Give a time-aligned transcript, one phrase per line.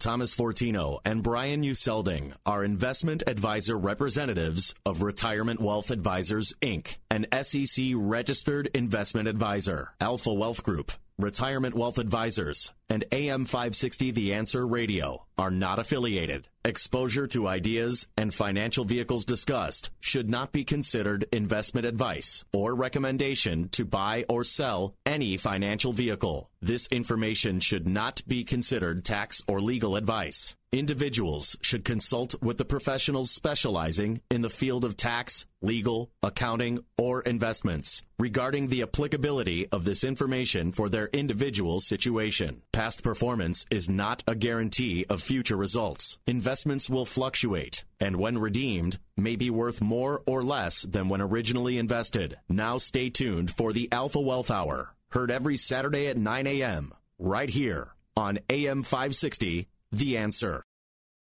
[0.00, 7.26] Thomas Fortino and Brian Uselding are investment advisor representatives of Retirement Wealth Advisors, Inc., an
[7.42, 9.92] SEC registered investment advisor.
[10.00, 16.48] Alpha Wealth Group, Retirement Wealth Advisors, and AM 560 The Answer Radio are not affiliated.
[16.62, 23.70] Exposure to ideas and financial vehicles discussed should not be considered investment advice or recommendation
[23.70, 26.50] to buy or sell any financial vehicle.
[26.60, 30.54] This information should not be considered tax or legal advice.
[30.72, 37.22] Individuals should consult with the professionals specializing in the field of tax, legal, accounting, or
[37.22, 42.62] investments regarding the applicability of this information for their individual situation.
[42.70, 46.20] Past performance is not a guarantee of future results.
[46.50, 51.78] Investments will fluctuate and when redeemed may be worth more or less than when originally
[51.78, 52.38] invested.
[52.48, 56.92] Now stay tuned for the Alpha Wealth Hour, heard every Saturday at 9 a.m.
[57.20, 60.64] right here on AM 560 the answer.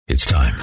[0.07, 0.59] It's time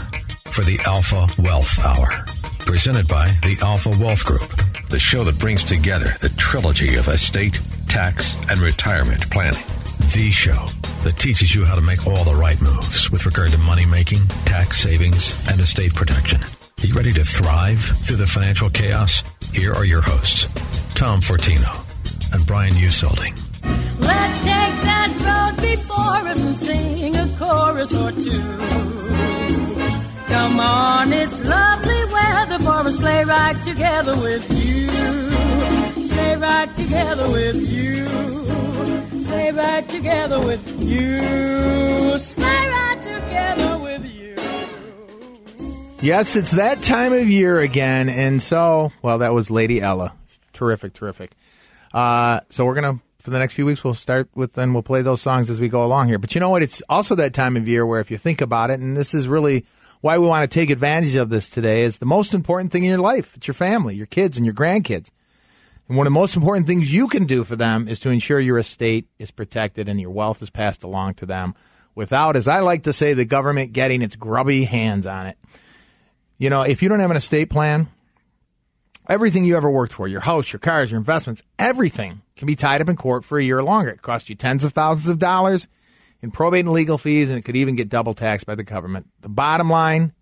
[0.52, 2.24] for the Alpha Wealth Hour,
[2.60, 4.48] presented by the Alpha Wealth Group,
[4.90, 9.64] the show that brings together the trilogy of estate, tax, and retirement planning.
[10.14, 10.68] The show
[11.02, 14.26] that teaches you how to make all the right moves with regard to money making,
[14.44, 16.40] tax savings, and estate protection.
[16.42, 19.22] Are you ready to thrive through the financial chaos?
[19.52, 20.48] Here are your hosts,
[20.94, 21.72] Tom Fortino
[22.32, 23.34] and Brian Uselding.
[23.98, 28.42] Let's take that road before us and sing a chorus or two.
[30.28, 36.06] Come on, it's lovely weather for a sleigh ride together with you.
[36.06, 38.71] Sleigh ride together with you.
[39.32, 41.16] Sleigh ride together with you.
[43.02, 44.36] Together with you.
[46.02, 50.12] Yes, it's that time of year again, and so well, that was Lady Ella.
[50.52, 51.32] Terrific, terrific.
[51.94, 55.00] Uh, so we're gonna for the next few weeks we'll start with and we'll play
[55.00, 56.18] those songs as we go along here.
[56.18, 56.62] But you know what?
[56.62, 59.26] It's also that time of year where if you think about it, and this is
[59.26, 59.64] really
[60.02, 62.90] why we want to take advantage of this today is the most important thing in
[62.90, 63.34] your life.
[63.34, 65.08] It's your family, your kids, and your grandkids.
[65.88, 68.40] And one of the most important things you can do for them is to ensure
[68.40, 71.54] your estate is protected and your wealth is passed along to them
[71.94, 75.38] without, as I like to say, the government getting its grubby hands on it.
[76.38, 77.88] You know, if you don't have an estate plan,
[79.08, 82.80] everything you ever worked for, your house, your cars, your investments, everything can be tied
[82.80, 83.90] up in court for a year or longer.
[83.90, 85.68] It costs you tens of thousands of dollars
[86.22, 89.08] in probate and legal fees, and it could even get double taxed by the government.
[89.20, 90.12] The bottom line,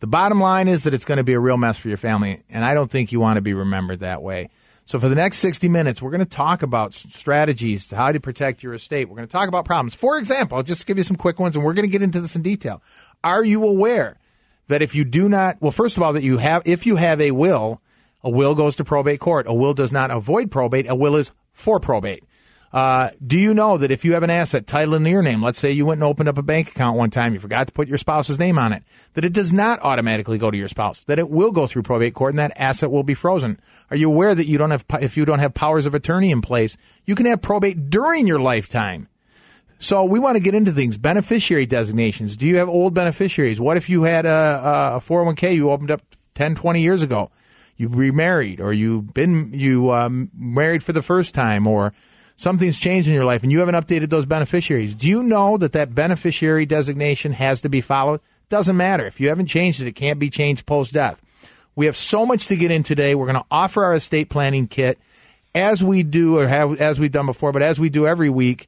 [0.00, 2.40] the bottom line is that it's going to be a real mess for your family,
[2.48, 4.50] and I don't think you want to be remembered that way.
[4.88, 8.18] So for the next 60 minutes, we're going to talk about strategies to how to
[8.20, 9.06] protect your estate.
[9.06, 9.94] We're going to talk about problems.
[9.94, 12.22] For example, I'll just give you some quick ones, and we're going to get into
[12.22, 12.80] this in detail.
[13.22, 14.16] Are you aware
[14.68, 17.20] that if you do not, well, first of all, that you have, if you have
[17.20, 17.82] a will,
[18.24, 19.46] a will goes to probate court.
[19.46, 20.88] A will does not avoid probate.
[20.88, 22.24] A will is for probate.
[22.72, 25.58] Uh, do you know that if you have an asset titled in your name, let's
[25.58, 27.88] say you went and opened up a bank account one time, you forgot to put
[27.88, 28.82] your spouse's name on it,
[29.14, 32.12] that it does not automatically go to your spouse, that it will go through probate
[32.12, 33.58] court and that asset will be frozen?
[33.90, 36.42] Are you aware that you don't have, if you don't have powers of attorney in
[36.42, 39.08] place, you can have probate during your lifetime?
[39.78, 40.98] So we want to get into things.
[40.98, 42.36] Beneficiary designations.
[42.36, 43.60] Do you have old beneficiaries?
[43.60, 46.02] What if you had a, a 401k you opened up
[46.34, 47.30] 10, 20 years ago?
[47.76, 51.94] You remarried or you've been, you um, married for the first time or
[52.38, 54.94] something's changed in your life and you haven't updated those beneficiaries.
[54.94, 58.20] Do you know that that beneficiary designation has to be followed?
[58.48, 59.04] Doesn't matter.
[59.04, 61.20] If you haven't changed it, it can't be changed post death.
[61.76, 63.14] We have so much to get in today.
[63.14, 64.98] We're going to offer our estate planning kit
[65.54, 68.66] as we do or have as we've done before, but as we do every week.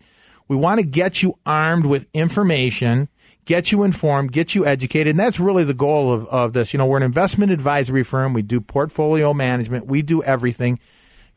[0.48, 3.08] We want to get you armed with information,
[3.44, 5.12] get you informed, get you educated.
[5.12, 6.74] And that's really the goal of, of this.
[6.74, 8.32] You know, we're an investment advisory firm.
[8.32, 9.86] We do portfolio management.
[9.86, 10.80] We do everything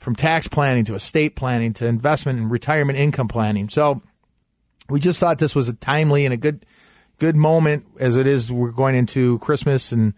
[0.03, 3.69] from tax planning to estate planning to investment and retirement income planning.
[3.69, 4.01] So
[4.89, 6.65] we just thought this was a timely and a good
[7.19, 10.13] good moment as it is we're going into Christmas and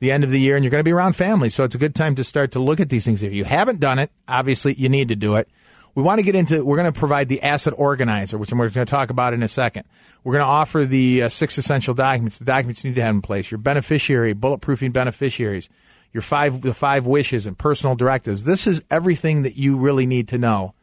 [0.00, 1.50] the end of the year and you're going to be around family.
[1.50, 3.22] So it's a good time to start to look at these things.
[3.22, 5.48] If you haven't done it, obviously you need to do it.
[5.94, 8.86] We want to get into, we're going to provide the asset organizer, which we're going
[8.86, 9.84] to talk about in a second.
[10.24, 13.14] We're going to offer the uh, six essential documents, the documents you need to have
[13.14, 15.68] in place, your beneficiary, bulletproofing beneficiaries,
[16.12, 18.44] your five the five wishes and personal directives.
[18.44, 20.74] This is everything that you really need to know.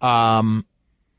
[0.00, 0.66] Um,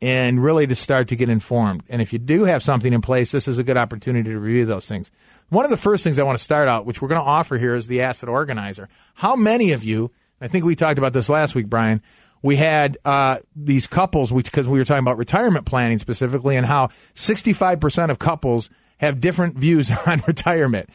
[0.04, 1.82] and really to start to get informed.
[1.88, 4.66] And if you do have something in place, this is a good opportunity to review
[4.66, 5.10] those things.
[5.48, 7.58] One of the first things I want to start out, which we're going to offer
[7.58, 8.90] here, is the asset organizer.
[9.14, 10.12] How many of you,
[10.42, 12.02] I think we talked about this last week, Brian,
[12.42, 16.90] we had uh, these couples, because we were talking about retirement planning specifically, and how
[17.16, 20.90] 65% of couples have different views on retirement.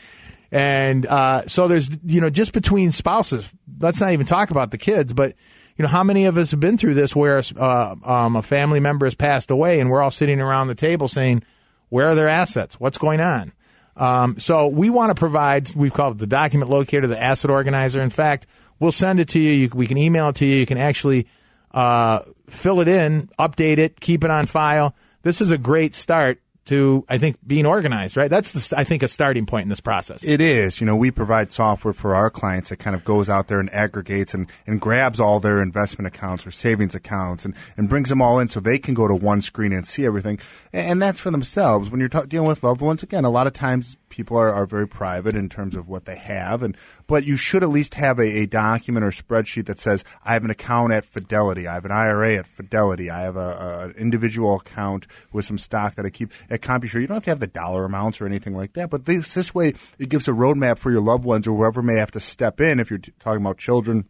[0.50, 3.48] And uh, so there's, you know, just between spouses,
[3.80, 5.34] let's not even talk about the kids, but,
[5.76, 8.80] you know, how many of us have been through this where uh, um, a family
[8.80, 11.42] member has passed away and we're all sitting around the table saying,
[11.90, 12.80] where are their assets?
[12.80, 13.52] What's going on?
[13.96, 18.00] Um, so we want to provide, we've called it the document locator, the asset organizer.
[18.00, 18.46] In fact,
[18.78, 19.52] we'll send it to you.
[19.52, 20.56] you we can email it to you.
[20.56, 21.26] You can actually
[21.72, 24.94] uh, fill it in, update it, keep it on file.
[25.22, 28.30] This is a great start to I think being organized, right?
[28.30, 30.24] That's the, I think a starting point in this process.
[30.24, 30.80] It is.
[30.80, 33.72] You know, we provide software for our clients that kind of goes out there and
[33.72, 38.22] aggregates and, and grabs all their investment accounts or savings accounts and, and brings them
[38.22, 40.38] all in so they can go to one screen and see everything.
[40.72, 41.90] And, and that's for themselves.
[41.90, 44.66] When you're ta- dealing with loved ones, again, a lot of times people are, are
[44.66, 46.76] very private in terms of what they have and
[47.06, 50.44] but you should at least have a, a document or spreadsheet that says I have
[50.44, 54.56] an account at Fidelity, I have an IRA at Fidelity, I have a, a individual
[54.56, 57.00] account with some stock that I keep at Computershare.
[57.00, 59.54] You don't have to have the dollar amounts or anything like that, but this this
[59.54, 62.60] way it gives a roadmap for your loved ones or whoever may have to step
[62.60, 64.06] in if you're t- talking about children.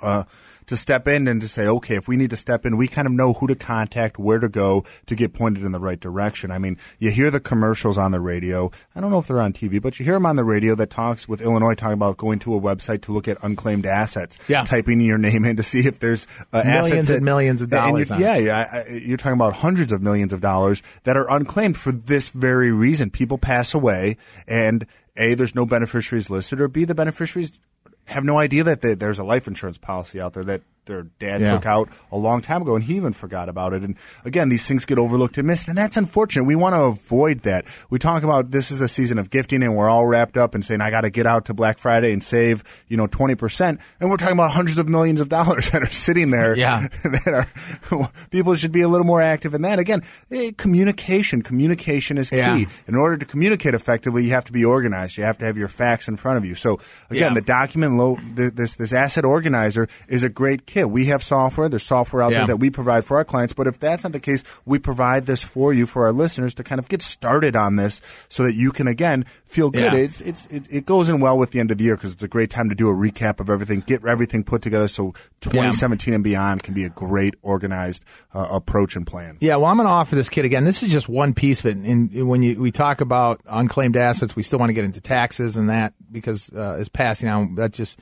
[0.00, 0.24] Uh,
[0.68, 3.06] to step in and to say, okay, if we need to step in, we kind
[3.06, 6.50] of know who to contact, where to go to get pointed in the right direction.
[6.50, 8.70] I mean, you hear the commercials on the radio.
[8.94, 10.90] I don't know if they're on TV, but you hear them on the radio that
[10.90, 14.38] talks with Illinois talking about going to a website to look at unclaimed assets.
[14.48, 14.64] Yeah.
[14.64, 18.10] Typing your name in to see if there's uh, Millions assets and millions of dollars
[18.10, 18.88] yeah, yeah.
[18.88, 23.10] You're talking about hundreds of millions of dollars that are unclaimed for this very reason.
[23.10, 24.16] People pass away
[24.46, 24.86] and
[25.16, 27.58] A, there's no beneficiaries listed, or B, the beneficiaries
[28.08, 31.40] have no idea that there- there's a life insurance policy out there that their dad
[31.40, 31.54] Yeah.
[31.54, 33.82] took out a long time ago and he even forgot about it.
[33.82, 33.94] And
[34.24, 36.42] again, these things get overlooked and missed, and that's unfortunate.
[36.44, 37.64] We want to avoid that.
[37.90, 40.64] We talk about this is the season of gifting and we're all wrapped up and
[40.64, 43.78] saying, I got to get out to Black Friday and save, you know, 20%.
[44.00, 46.88] And we're talking about hundreds of millions of dollars that are sitting there Yeah.
[47.04, 47.48] that
[47.92, 49.78] are people should be a little more active in that.
[49.78, 50.02] Again,
[50.32, 51.42] eh, communication.
[51.42, 52.36] Communication is key.
[52.38, 52.64] Yeah.
[52.86, 55.16] In order to communicate effectively, you have to be organized.
[55.18, 56.54] You have to have your facts in front of you.
[56.54, 56.78] So
[57.10, 57.34] again, Yeah.
[57.34, 60.77] the document low this this asset organizer is a great kit.
[60.84, 61.68] We have software.
[61.68, 62.38] There's software out Yeah.
[62.38, 63.52] there that we provide for our clients.
[63.52, 66.64] But if that's not the case, we provide this for you for our listeners to
[66.64, 69.92] kind of get started on this, so that you can again feel good.
[69.92, 69.98] Yeah.
[69.98, 72.22] It's it's it, it goes in well with the end of the year because it's
[72.22, 76.12] a great time to do a recap of everything, get everything put together, so 2017
[76.14, 78.04] and beyond can be a great organized
[78.34, 79.38] uh, approach and plan.
[79.40, 80.64] Yeah, well, I'm going to offer this kit again.
[80.64, 81.76] This is just one piece of it.
[81.76, 85.56] And when you, we talk about unclaimed assets, we still want to get into taxes
[85.56, 87.54] and that because uh, is passing on.
[87.54, 87.98] that just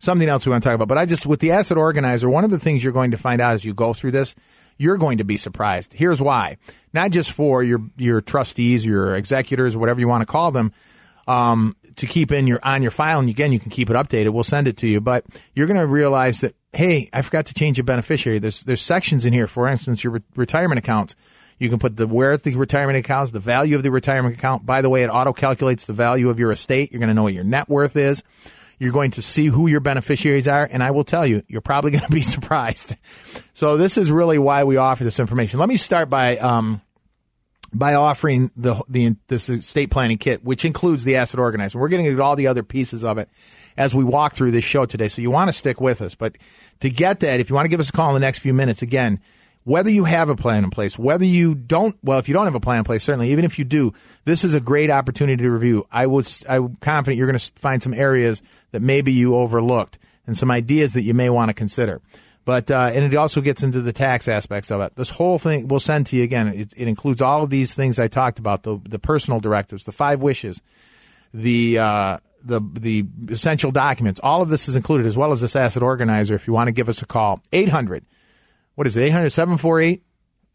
[0.00, 0.88] something else we want to talk about.
[0.88, 3.40] But I just with the asset organizer, one of the things you're going to find
[3.40, 4.34] out as you go through this,
[4.76, 5.92] you're going to be surprised.
[5.92, 6.56] Here's why:
[6.92, 10.72] not just for your your trustees, your executors, whatever you want to call them.
[11.28, 14.30] Um, to keep in your on your file, and again, you can keep it updated.
[14.30, 15.24] We'll send it to you, but
[15.54, 18.38] you're going to realize that hey, I forgot to change a beneficiary.
[18.38, 19.46] There's there's sections in here.
[19.46, 21.14] For instance, your re- retirement accounts.
[21.58, 24.64] You can put the where the retirement accounts, the value of the retirement account.
[24.64, 26.90] By the way, it auto calculates the value of your estate.
[26.90, 28.22] You're going to know what your net worth is.
[28.80, 31.90] You're going to see who your beneficiaries are, and I will tell you, you're probably
[31.92, 32.96] going to be surprised.
[33.52, 35.60] So this is really why we offer this information.
[35.60, 36.80] Let me start by um,
[37.72, 41.78] by offering the the this estate planning kit, which includes the asset organizer.
[41.78, 43.28] We're getting into all the other pieces of it
[43.76, 45.08] as we walk through this show today.
[45.08, 46.36] So you want to stick with us, but
[46.80, 48.54] to get that, if you want to give us a call in the next few
[48.54, 49.20] minutes, again,
[49.64, 52.54] whether you have a plan in place, whether you don't, well, if you don't have
[52.54, 53.92] a plan in place, certainly, even if you do,
[54.24, 55.86] this is a great opportunity to review.
[55.92, 60.36] I would, I'm confident you're going to find some areas that maybe you overlooked and
[60.36, 62.00] some ideas that you may want to consider.
[62.44, 64.96] But uh, and it also gets into the tax aspects of it.
[64.96, 66.48] This whole thing we'll send to you again.
[66.48, 69.92] It, it includes all of these things I talked about: the the personal directives, the
[69.92, 70.62] five wishes,
[71.34, 74.20] the uh, the the essential documents.
[74.22, 76.34] All of this is included, as well as this asset organizer.
[76.34, 78.06] If you want to give us a call, eight hundred.
[78.80, 79.02] What is it?
[79.02, 80.02] 800 748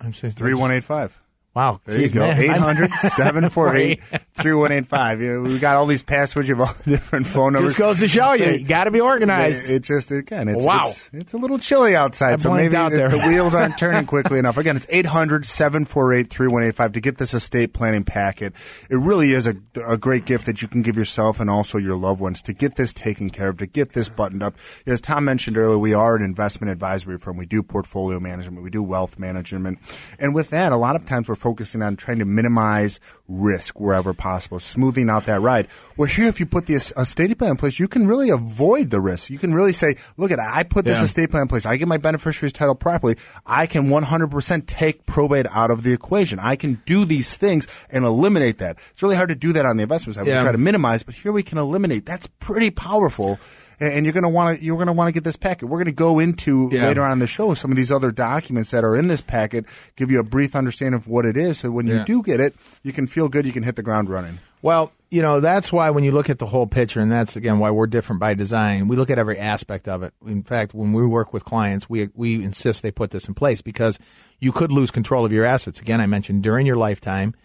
[0.02, 1.22] I'm saying 3185.
[1.56, 1.80] Wow.
[1.86, 2.28] There you go.
[2.28, 2.38] man.
[2.44, 4.02] 800 748
[4.34, 5.20] 3185.
[5.44, 6.50] We got all these passwords.
[6.50, 7.72] You have all the different phone numbers.
[7.72, 9.64] Just goes to show you, you got to be organized.
[9.64, 10.82] It, it just, again, it's, Wow.
[10.84, 12.34] it's, it's a little chilly outside.
[12.34, 13.08] I so maybe out there.
[13.08, 14.58] the wheels aren't turning quickly enough.
[14.58, 18.54] Again, it's 800 748 3185 to get this estate planning packet.
[18.90, 19.56] It really is a,
[19.88, 22.76] a great gift that you can give yourself and also your loved ones to get
[22.76, 24.56] this taken care of, to get this buttoned up.
[24.86, 27.38] As Tom mentioned earlier, we are an investment advisory firm.
[27.38, 29.80] We do portfolio management, we do wealth management.
[30.20, 34.16] And with that, a lot of times we're focusing on trying to minimize risk wherever
[34.16, 35.68] possible, smoothing out that ride.
[35.96, 39.00] Well, here, if you put the estate plan in place, you can really avoid the
[39.00, 39.30] risk.
[39.30, 41.04] You can really say, look at, I put this Yeah.
[41.04, 41.68] estate plan in place.
[41.68, 43.16] I get my beneficiary's title properly.
[43.46, 46.40] I can 100% take probate out of the equation.
[46.40, 48.80] I can do these things and eliminate that.
[48.94, 50.26] It's really hard to do that on the investment side.
[50.26, 50.40] Yeah.
[50.40, 52.08] We try to minimize, but here we can eliminate.
[52.08, 53.40] That's pretty powerful.
[53.80, 55.66] And you're going to want to you're going to want to get this packet.
[55.68, 56.86] We're going to go into Yeah.
[56.86, 59.66] later on in the show some of these other documents that are in this packet,
[59.96, 61.60] give you a brief understanding of what it is.
[61.60, 63.46] So when you do get it, you can feel good.
[63.46, 64.40] You can hit the ground running.
[64.62, 67.60] Well, you know, that's why when you look at the whole picture, and that's again
[67.60, 70.14] why we're different by design, we look at every aspect of it.
[70.26, 73.62] In fact, when we work with clients, we we insist they put this in place
[73.62, 74.00] because
[74.40, 75.80] you could lose control of your assets.
[75.80, 77.36] Again, I mentioned during your lifetime,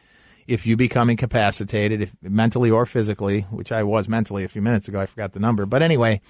[0.46, 4.88] if you become incapacitated, if mentally or physically, which I was mentally a few minutes
[4.88, 5.66] ago, I forgot the number.
[5.66, 6.20] But anyway,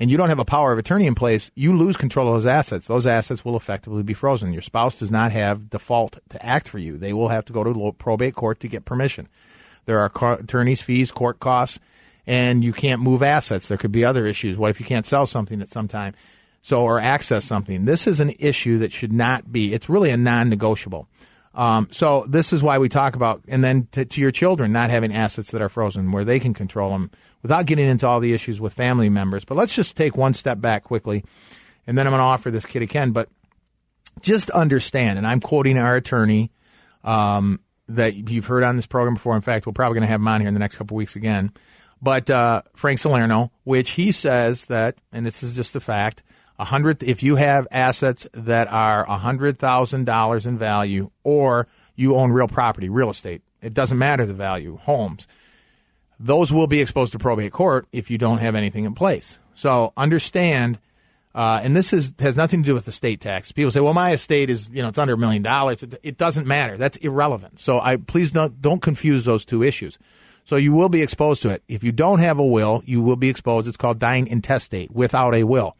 [0.00, 2.46] and you don't have a power of attorney in place, you lose control of those
[2.46, 2.86] assets.
[2.86, 4.52] Those assets will effectively be frozen.
[4.52, 6.98] Your spouse does not have default to act for you.
[6.98, 9.28] They will have to go to probate court to get permission.
[9.86, 11.80] There are attorneys' fees, court costs,
[12.26, 13.68] and you can't move assets.
[13.68, 14.56] There could be other issues.
[14.58, 16.14] What if you can't sell something at some time?
[16.60, 17.86] So, or access something.
[17.86, 19.72] This is an issue that should not be.
[19.72, 21.08] It's really a non-negotiable.
[21.58, 24.90] Um, so this is why we talk about, and then to, to your children not
[24.90, 27.10] having assets that are frozen, where they can control them
[27.42, 29.44] without getting into all the issues with family members.
[29.44, 31.24] But let's just take one step back quickly,
[31.84, 33.10] and then I'm going to offer this kid again.
[33.10, 33.28] But
[34.20, 36.52] just understand, and I'm quoting our attorney
[37.02, 39.34] um, that you've heard on this program before.
[39.34, 41.16] In fact, we're probably going to have him on here in the next couple weeks
[41.16, 41.52] again.
[42.00, 46.22] But uh, Frank Salerno, which he says that, and this is just a fact,
[46.58, 47.02] a hundred.
[47.02, 52.32] If you have assets that are a hundred thousand dollars in value, or you own
[52.32, 55.26] real property, real estate, it doesn't matter the value, homes,
[56.18, 59.38] those will be exposed to probate court if you don't have anything in place.
[59.54, 60.78] So understand,
[61.34, 63.52] uh, and this is has nothing to do with the state tax.
[63.52, 66.46] People say, "Well, my estate is you know it's under a million dollars." It- doesn't
[66.46, 66.76] matter.
[66.76, 67.60] That's irrelevant.
[67.60, 69.98] So I please don't don't confuse those two issues.
[70.44, 72.82] So you will be exposed to it if you don't have a will.
[72.86, 73.68] You will be exposed.
[73.68, 75.76] It's called dying intestate without a will.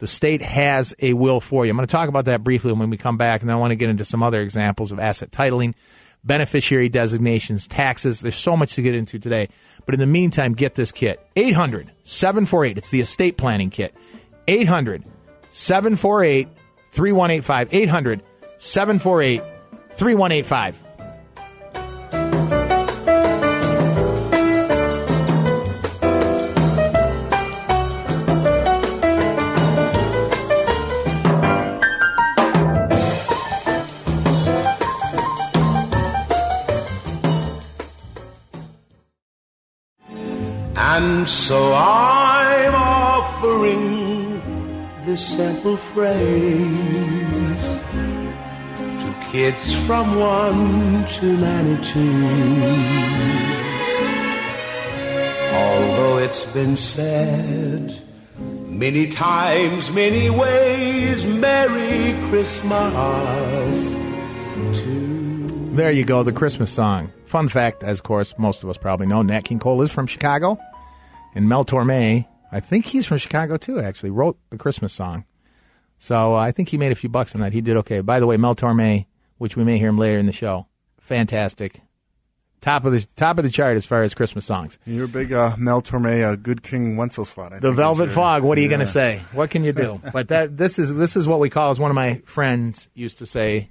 [0.00, 1.70] The state has a will for you.
[1.70, 3.76] I'm going to talk about that briefly when we come back, and I want to
[3.76, 5.74] get into some other examples of asset titling,
[6.24, 8.20] beneficiary designations, taxes.
[8.20, 9.48] There's so much to get into today.
[9.84, 12.78] But in the meantime, get this kit 800 748.
[12.78, 13.94] It's the estate planning kit.
[14.48, 15.04] 800
[15.50, 16.48] 748
[16.92, 17.68] 3185.
[17.74, 18.22] 800
[18.56, 19.42] 748
[19.92, 20.84] 3185.
[41.30, 44.42] So I'm offering
[45.04, 46.18] this simple phrase
[49.00, 52.00] to kids from 1 to 92.
[55.54, 57.94] Although it's been said
[58.36, 62.92] many times, many ways, Merry Christmas
[64.80, 67.12] to There you go, the Christmas song.
[67.26, 70.08] Fun fact, as of course most of us probably know, Nat King Cole is from
[70.08, 70.58] Chicago,
[71.34, 73.80] and Mel Torme, I think he's from Chicago too.
[73.80, 75.24] Actually, wrote the Christmas song,
[75.98, 77.52] so uh, I think he made a few bucks on that.
[77.52, 78.00] He did okay.
[78.00, 79.06] By the way, Mel Torme,
[79.38, 80.66] which we may hear him later in the show,
[80.98, 81.80] fantastic,
[82.60, 84.78] top of the top of the chart as far as Christmas songs.
[84.84, 87.52] You're a big uh, Mel Torme, uh, Good King Wenceslas.
[87.52, 88.42] I The Velvet your- Fog.
[88.42, 88.70] What are you Yeah.
[88.76, 89.22] going to say?
[89.32, 90.00] What can you do?
[90.12, 93.18] but that this is this is what we call, as one of my friends used
[93.18, 93.70] to say,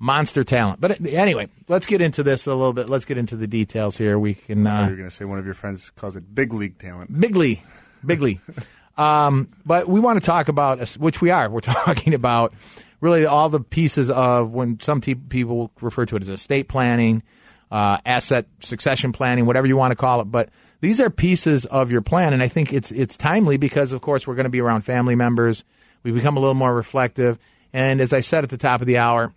[0.00, 0.80] monster talent.
[0.80, 2.88] But anyway, let's get into this a little bit.
[2.88, 4.18] Let's get into the details here.
[4.18, 6.78] We can uh, you're going to say one of your friends calls it big league
[6.78, 7.20] talent.
[7.20, 7.62] bigly,
[8.04, 8.40] bigly.
[8.98, 11.48] um, but we want to talk about which we are.
[11.48, 12.52] We're talking about
[13.00, 17.22] really all the pieces of when some te- people refer to it as estate planning,
[17.70, 20.24] uh, asset succession planning, whatever you want to call it.
[20.24, 20.48] But
[20.80, 24.26] these are pieces of your plan, and I think it's it's timely because, of course,
[24.26, 25.62] we're going to be around family members.
[26.02, 27.38] We become a little more reflective,
[27.74, 29.34] and as I said at the top of the hour,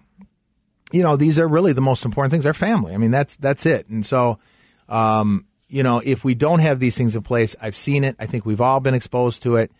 [0.94, 2.46] you know, these are really the most important things.
[2.46, 2.94] Our family.
[2.94, 3.90] I mean, that's that's it.
[3.90, 4.40] And so,
[4.88, 8.16] um, you know, if we don't have these things in place, I've seen it.
[8.20, 9.72] I think we've all been exposed to it.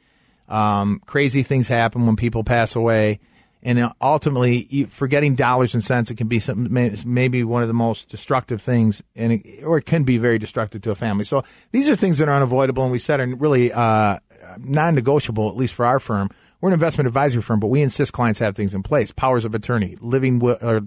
[0.50, 3.20] Um, crazy things happen when people pass away,
[3.62, 6.68] and ultimately, forgetting dollars and cents, it can be some
[7.06, 10.82] maybe one of the most destructive things, and it, or it can be very destructive
[10.82, 11.24] to a family.
[11.26, 14.18] So these are things that are unavoidable, and we said are really uh,
[14.58, 16.30] non-negotiable, at least for our firm.
[16.64, 19.54] We're an investment advisory firm, but we insist clients have things in place: powers of
[19.54, 20.84] attorney, living will, or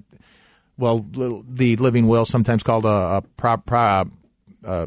[0.78, 4.10] well, the living will, sometimes called a, a pro, pro,
[4.64, 4.86] uh,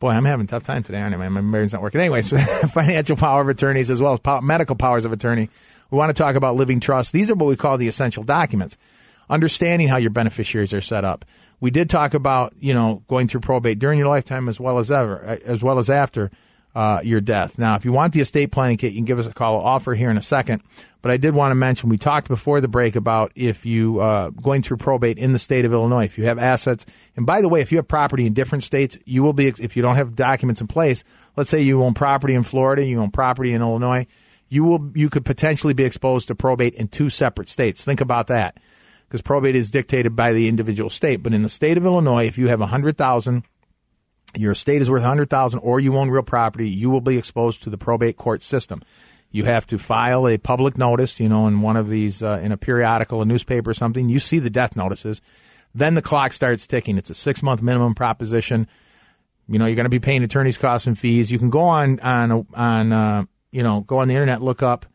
[0.00, 1.28] boy, I'm having a tough time today, aren't I?
[1.28, 2.00] My brain's not working.
[2.00, 2.30] Anyways,
[2.72, 5.48] financial power of attorneys as well as medical powers of attorney.
[5.92, 7.12] We want to talk about living trust.
[7.12, 8.76] These are what we call the essential documents.
[9.30, 11.24] understanding how your beneficiaries are set up.
[11.60, 14.90] We did talk about you know going through probate during your lifetime as well as
[14.90, 16.32] ever, as well as after
[16.78, 17.58] uh, your death.
[17.58, 19.56] Now, if you want the estate planning kit, you can give us a call.
[19.56, 20.62] I'll offer here in a second.
[21.02, 24.30] But I did want to mention we talked before the break about if you uh,
[24.30, 27.48] going through probate in the state of Illinois, if you have assets, and by the
[27.48, 30.14] way, if you have property in different states, you will be if you don't have
[30.14, 31.02] documents in place.
[31.36, 34.06] Let's say you own property in Florida, you own property in Illinois,
[34.48, 37.84] you will you could potentially be exposed to probate in two separate states.
[37.84, 38.56] Think about that,
[39.08, 41.24] because probate is dictated by the individual state.
[41.24, 43.42] But in the state of Illinois, if you have a hundred thousand
[44.36, 47.70] your estate is worth 100,000 or you own real property, you will be exposed to
[47.70, 48.82] the probate court system.
[49.30, 52.52] You have to file a public notice, you know, in one of these, uh, in
[52.52, 54.08] a periodical, a newspaper or something.
[54.08, 55.20] You see the death notices.
[55.74, 56.96] Then the clock starts ticking.
[56.96, 58.66] It's a six month minimum proposition.
[59.46, 61.30] You know, you're going to be paying attorney's costs and fees.
[61.30, 64.86] You can go on, on, on, uh, you know, go on the internet, look up,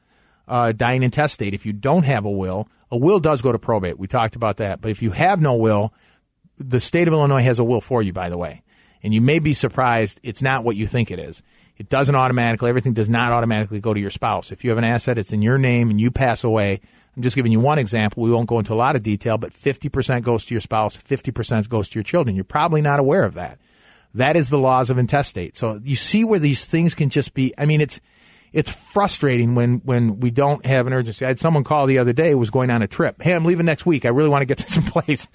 [0.47, 1.53] uh, dying intestate.
[1.53, 3.97] If you don't have a will, a will does go to probate.
[3.97, 4.81] We talked about that.
[4.81, 5.93] But if you have no will,
[6.57, 8.62] the state of Illinois has a will for you, by the way
[9.03, 11.43] and you may be surprised it's not what you think it is.
[11.77, 14.51] It doesn't automatically, everything does not automatically go to your spouse.
[14.51, 16.79] If you have an asset, it's in your name and you pass away.
[17.15, 18.23] I'm just giving you one example.
[18.23, 21.69] We won't go into a lot of detail, but 50% goes to your spouse, 50%
[21.69, 22.35] goes to your children.
[22.35, 23.59] You're probably not aware of that.
[24.15, 25.57] That is the laws of intestate.
[25.57, 27.99] So you see where these things can just be, I mean, it's,
[28.51, 31.25] it's frustrating when, when we don't have an urgency.
[31.25, 33.21] I had someone call the other day, was going on a trip.
[33.21, 34.05] Hey, I'm leaving next week.
[34.05, 35.27] I really want to get this in place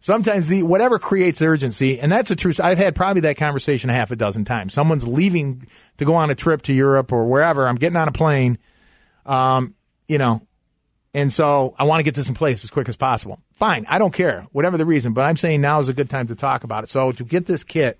[0.00, 2.60] sometimes the whatever creates urgency, and that's a truth.
[2.60, 4.74] I've had probably that conversation a half a dozen times.
[4.74, 5.66] Someone's leaving
[5.98, 7.68] to go on a trip to Europe or wherever.
[7.68, 8.58] I'm getting on a plane,
[9.24, 9.74] um,
[10.08, 10.42] you know,
[11.14, 13.40] and so I want to get this in place as quick as possible.
[13.52, 15.12] Fine, I don't care, whatever the reason.
[15.12, 16.90] But I'm saying now is a good time to talk about it.
[16.90, 17.98] So to get this kit.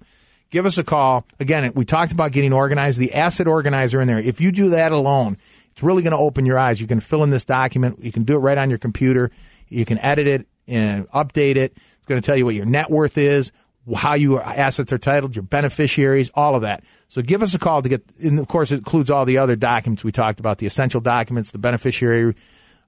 [0.50, 1.25] Give us a call.
[1.38, 2.99] Again, we talked about getting organized.
[2.99, 4.19] The asset organizer in there.
[4.19, 5.38] If you do that alone,
[5.71, 6.80] it's really going to open your eyes.
[6.80, 8.02] You can fill in this document.
[8.02, 9.30] You can do it right on your computer.
[9.69, 11.76] You can edit it and update it
[12.10, 13.52] going to tell you what your net worth is,
[13.94, 16.84] how your assets are titled, your beneficiaries, all of that.
[17.08, 19.56] So give us a call to get, and of course, it includes all the other
[19.56, 22.34] documents we talked about, the essential documents, the beneficiary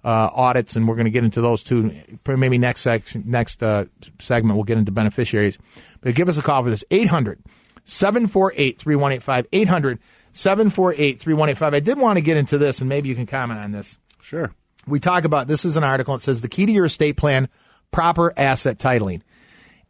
[0.05, 1.93] uh, audits, and we're going to get into those too.
[2.27, 3.87] Maybe next section, next uh,
[4.19, 5.59] segment, we'll get into beneficiaries.
[6.01, 7.41] But give us a call for this 800
[7.85, 9.47] 748 3185.
[9.53, 9.99] 800
[10.33, 11.75] 748 3185.
[11.75, 13.99] I did want to get into this, and maybe you can comment on this.
[14.21, 14.53] Sure.
[14.87, 16.15] We talk about this is an article.
[16.15, 17.49] It says the key to your estate plan
[17.93, 19.23] proper asset titling.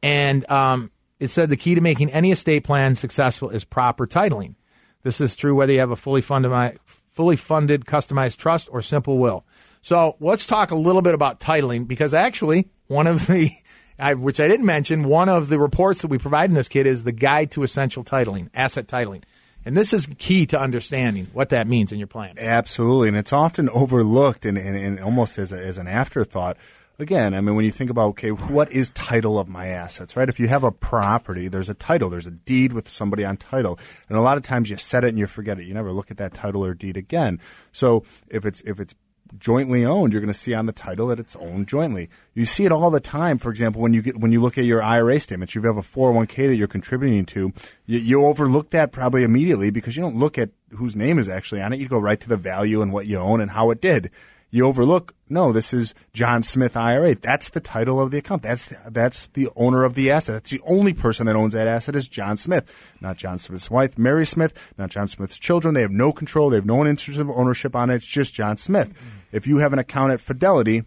[0.02, 4.56] And um, it said the key to making any estate plan successful is proper titling.
[5.02, 6.78] This is true whether you have a fully funded,
[7.12, 9.44] fully funded customized trust or simple will.
[9.80, 13.50] So let's talk a little bit about titling because actually one of the,
[13.98, 16.86] I, which I didn't mention, one of the reports that we provide in this kit
[16.86, 19.22] is the guide to essential titling, asset titling.
[19.64, 22.34] And this is key to understanding what that means in your plan.
[22.36, 23.08] Absolutely.
[23.08, 26.56] And it's often overlooked and, and, and almost as, a, as an afterthought
[27.02, 30.28] again, I mean, when you think about, okay, what is title of my assets, right?
[30.28, 33.78] If you have a property, there's a title, there's a deed with somebody on title.
[34.08, 35.64] And a lot of times you set it and you forget it.
[35.64, 37.40] You never look at that title or deed again.
[37.72, 38.94] So if it's, if it's,
[39.38, 42.10] jointly owned, you're going to see on the title that it's owned jointly.
[42.34, 43.38] You see it all the time.
[43.38, 45.82] For example, when you get when you look at your IRA statements, you have a
[45.82, 47.52] 401k that you're contributing to.
[47.86, 51.62] You, you overlook that probably immediately because you don't look at whose name is actually
[51.62, 51.78] on it.
[51.78, 54.10] You go right to the value and what you own and how it did
[54.52, 58.42] you overlook no this is john smith ira that's the title of the account.
[58.42, 60.34] That's the, that's the owner of the asset.
[60.34, 62.72] That's the only person that owns that asset is john smith.
[63.00, 64.72] Not john smith's wife mary smith.
[64.78, 65.74] Not john smith's children.
[65.74, 66.50] They have no control.
[66.50, 67.96] They have no interest of ownership on it.
[67.96, 68.96] It's just john smith.
[69.32, 70.84] If you have an account at fidelity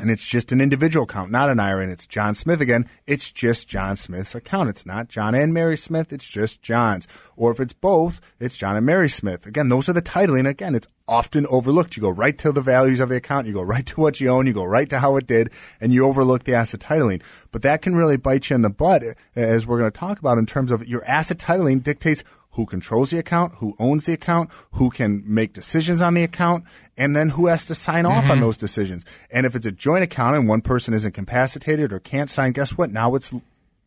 [0.00, 3.32] and it's just an individual account, not an IRA, and it's John Smith again, it's
[3.32, 4.68] just John Smith's account.
[4.68, 7.06] It's not John and Mary Smith, it's just John's.
[7.36, 9.46] Or if it's both, it's John and Mary Smith.
[9.46, 10.48] Again, those are the titling.
[10.48, 11.96] Again, it's often overlooked.
[11.96, 14.28] You go right to the values of the account, you go right to what you
[14.28, 17.22] own, you go right to how it did, and you overlook the asset titling.
[17.50, 20.18] But that can really bite you in the butt, eh, as we're going to talk
[20.18, 22.22] about in terms of your asset titling dictates
[22.58, 26.64] who controls the account, who owns the account, who can make decisions on the account,
[26.96, 28.32] and then who has to sign off mm-hmm.
[28.32, 29.04] on those decisions.
[29.30, 32.76] And if it's a joint account and one person isn't incapacitated or can't sign, guess
[32.76, 32.90] what?
[32.90, 33.32] Now it's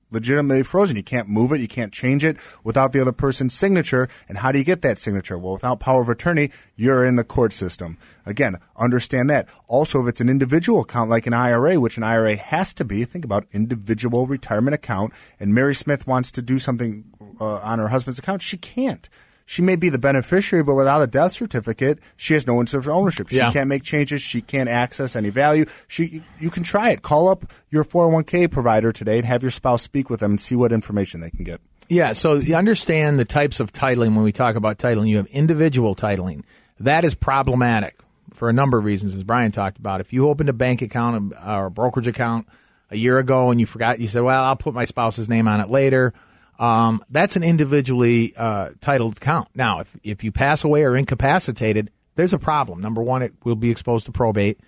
[0.10, 0.96] legitimately frozen.
[0.96, 1.60] You can't move it.
[1.60, 4.08] You can't change it without the other person's signature.
[4.30, 5.38] And how do you get that signature?
[5.38, 7.98] Well, without power of attorney, you're in the court system.
[8.26, 9.50] Again, understand that.
[9.68, 13.04] Also, if it's an individual account like an IRA, which an IRA has to be,
[13.04, 17.11] think about individual retirement account, and Mary Smith wants to do something
[17.42, 19.10] uh, on her husband's account, she can't
[19.52, 23.28] she may be the beneficiary, but without a death certificate, she has no ownership.
[23.28, 23.52] She yeah.
[23.52, 24.22] can't make changes.
[24.22, 25.66] She can't access any value.
[25.90, 27.02] She, you can try it.
[27.02, 30.56] Call up your 401k provider today and have your spouse speak with them and see
[30.56, 31.60] what information they can get.
[31.90, 35.10] Yeah, so you understand the types of titling when we talk about titling.
[35.10, 36.44] You have individual titling.
[36.80, 38.00] That is problematic
[38.34, 40.00] for a number of reasons, as Brian talked about.
[40.00, 42.48] If you opened a bank account or a brokerage account
[42.90, 45.60] a year ago and you forgot, you said, "Well, I'll put my spouse's name on
[45.60, 46.14] it later."
[46.62, 49.50] Um, that's an individually uh, titled account.
[49.56, 52.82] Now, if if you pass away or incapacitated, there's a problem.
[52.82, 54.60] Number one, it will be exposed to probate.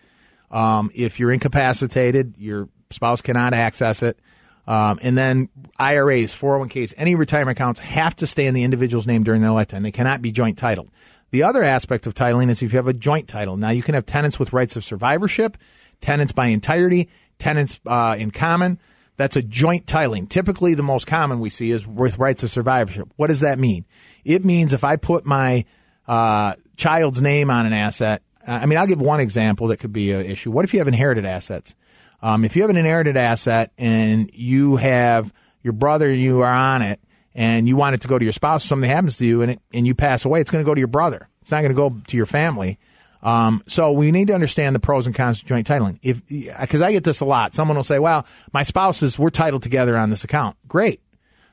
[0.49, 4.19] Um, if you're incapacitated, your spouse cannot access it.
[4.65, 9.23] Um, and then IRAs, 401ks, any retirement accounts have to stay in the individual's name
[9.23, 9.83] during their lifetime.
[9.83, 10.89] They cannot be joint titled.
[11.31, 13.57] The other aspect of titling is if you have a joint title.
[13.57, 15.57] Now, you can have tenants with rights of survivorship,
[15.99, 18.79] tenants by entirety, tenants uh, in common.
[19.15, 20.27] That's a joint tiling.
[20.27, 23.09] Typically, the most common we see is with rights of survivorship.
[23.15, 23.85] What does that mean?
[24.25, 25.65] It means if I put my
[26.07, 30.11] uh, child's name on an asset, I mean, I'll give one example that could be
[30.11, 30.51] an issue.
[30.51, 31.75] What if you have inherited assets?
[32.21, 36.53] Um, if you have an inherited asset and you have your brother and you are
[36.53, 36.99] on it
[37.35, 39.61] and you want it to go to your spouse, something happens to you and it,
[39.73, 41.29] and you pass away, it's going to go to your brother.
[41.41, 42.79] It's not going to go to your family.
[43.23, 45.97] Um, so we need to understand the pros and cons of joint titling.
[46.01, 49.63] If because I get this a lot, someone will say, "Well, my spouses we're titled
[49.63, 51.01] together on this account." Great.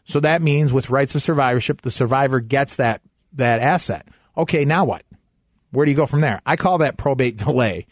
[0.04, 3.02] So that means with rights of survivorship, the survivor gets that
[3.34, 4.08] that asset.
[4.36, 5.04] Okay, now what?
[5.70, 6.40] Where do you go from there?
[6.44, 7.86] I call that probate delay.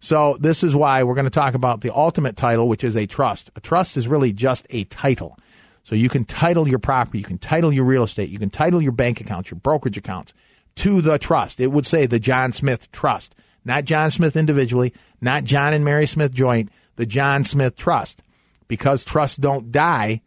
[0.00, 3.06] So this is why we're going to talk about the ultimate title, which is a
[3.06, 3.50] trust.
[3.54, 5.38] A trust is really just a title.
[5.84, 8.82] So you can title your property, you can title your real estate, you can title
[8.82, 10.34] your bank accounts, your brokerage accounts
[10.80, 11.60] to the trust.
[11.60, 13.34] It would say the John Smith Trust,
[13.66, 18.22] not John Smith individually, not John and Mary Smith joint, the John Smith Trust.
[18.66, 20.22] Because trusts don't die,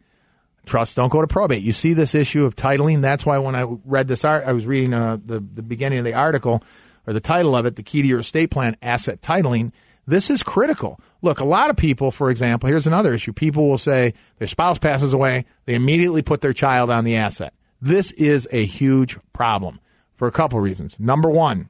[0.64, 1.62] trusts don't go to probate.
[1.62, 3.02] You see this issue of titling.
[3.02, 6.04] That's why when I read this art, I was reading uh, the the beginning of
[6.04, 6.62] the article
[7.06, 9.72] or the title of it, the key to your estate plan, asset titling.
[10.06, 11.00] This is critical.
[11.22, 13.32] Look, a lot of people, for example, here's another issue.
[13.32, 17.54] People will say their spouse passes away, they immediately put their child on the asset.
[17.80, 19.80] This is a huge problem
[20.24, 20.98] for a couple reasons.
[20.98, 21.68] Number one,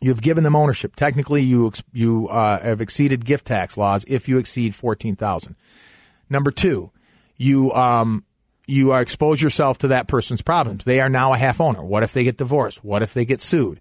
[0.00, 0.96] you've given them ownership.
[0.96, 5.54] Technically, you you uh, have exceeded gift tax laws if you exceed fourteen thousand.
[6.28, 6.90] Number two,
[7.36, 8.24] you um,
[8.66, 10.84] you expose yourself to that person's problems.
[10.84, 11.84] They are now a half owner.
[11.84, 12.82] What if they get divorced?
[12.82, 13.80] What if they get sued?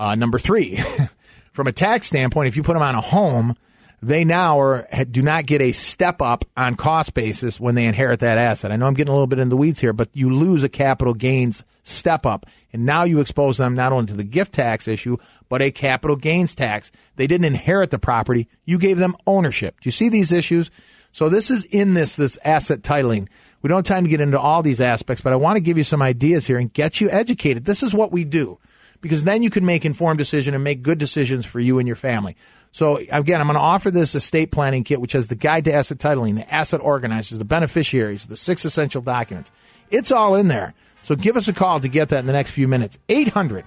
[0.00, 0.80] Uh, number three,
[1.52, 3.54] from a tax standpoint, if you put them on a home,
[4.00, 8.20] they now are, do not get a step up on cost basis when they inherit
[8.20, 8.70] that asset.
[8.70, 10.68] I know I'm getting a little bit in the weeds here, but you lose a
[10.68, 12.46] capital gains step up.
[12.72, 15.16] And now you expose them not only to the gift tax issue,
[15.48, 16.92] but a capital gains tax.
[17.16, 18.48] They didn't inherit the property.
[18.64, 19.80] You gave them ownership.
[19.80, 20.70] Do you see these issues?
[21.10, 23.28] So this is in this, this asset titling.
[23.62, 25.78] We don't have time to get into all these aspects, but I want to give
[25.78, 27.64] you some ideas here and get you educated.
[27.64, 28.58] This is what we do
[29.00, 31.96] because then you can make informed decision and make good decisions for you and your
[31.96, 32.36] family.
[32.72, 35.72] So again, I'm going to offer this estate planning kit, which has the guide to
[35.72, 39.50] asset titling, the asset organizers, the beneficiaries, the six essential documents.
[39.90, 40.74] It's all in there.
[41.02, 42.98] So give us a call to get that in the next few minutes.
[43.08, 43.64] 800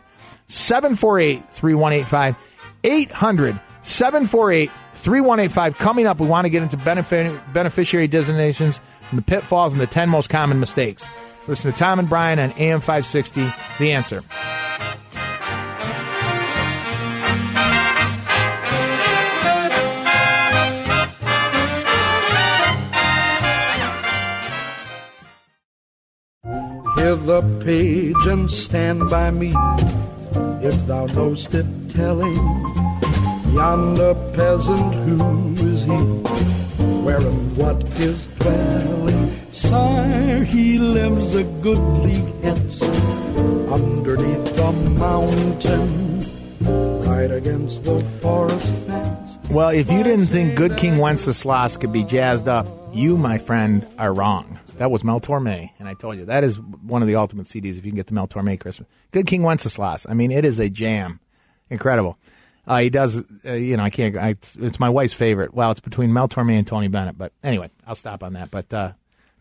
[0.47, 2.35] 748 3185.
[2.83, 5.77] 800 748 3185.
[5.77, 10.09] Coming up, we want to get into beneficiary designations and the pitfalls and the 10
[10.09, 11.03] most common mistakes.
[11.47, 14.21] Listen to Tom and Brian on AM 560, The Answer.
[27.01, 29.47] Give the page and stand by me,
[30.61, 32.35] if thou knowst it telling.
[33.55, 35.97] Yonder peasant, who is he?
[37.01, 39.35] Where and what is dwelling?
[39.49, 46.21] Sire, he lives a good league hence, underneath the mountain,
[47.01, 49.39] right against the forest fence.
[49.49, 53.87] Well, if you didn't think Good King Wenceslas could be jazzed up, you, my friend,
[53.97, 54.59] are wrong.
[54.81, 57.77] That was Mel Torme, and I told you that is one of the ultimate CDs.
[57.77, 60.07] If you can get the Mel Torme Christmas, Good King Wenceslas.
[60.09, 61.19] I mean, it is a jam,
[61.69, 62.17] incredible.
[62.65, 64.17] Uh, he does, uh, you know, I can't.
[64.17, 65.53] I, it's my wife's favorite.
[65.53, 68.49] Well, it's between Mel Torme and Tony Bennett, but anyway, I'll stop on that.
[68.49, 68.93] But uh,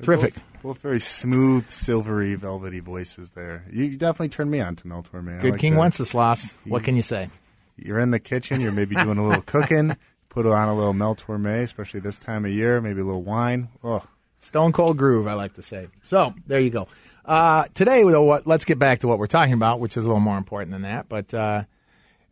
[0.02, 0.34] terrific.
[0.34, 3.64] Both, both, very smooth, silvery, velvety voices there.
[3.72, 5.40] You definitely turned me on to Mel Torme.
[5.40, 5.80] Good like King that.
[5.80, 6.58] Wenceslas.
[6.66, 7.30] What can you say?
[7.78, 8.60] You're in the kitchen.
[8.60, 9.96] You're maybe doing a little cooking.
[10.28, 12.82] Put on a little Mel Torme, especially this time of year.
[12.82, 13.70] Maybe a little wine.
[13.82, 14.04] Oh,
[14.40, 15.88] Stone Cold Groove, I like to say.
[16.02, 16.88] So there you go.
[17.24, 20.20] Uh, today, though, let's get back to what we're talking about, which is a little
[20.20, 21.08] more important than that.
[21.08, 21.64] But uh,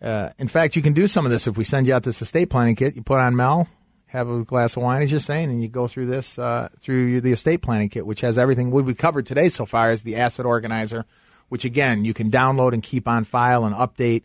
[0.01, 2.23] uh, in fact, you can do some of this if we send you out this
[2.23, 2.97] estate planning kit.
[2.97, 3.69] You put on Mel,
[4.07, 7.21] have a glass of wine, as you're saying, and you go through this uh, through
[7.21, 10.47] the estate planning kit, which has everything we've covered today so far as the asset
[10.47, 11.05] organizer,
[11.49, 14.25] which again you can download and keep on file and update.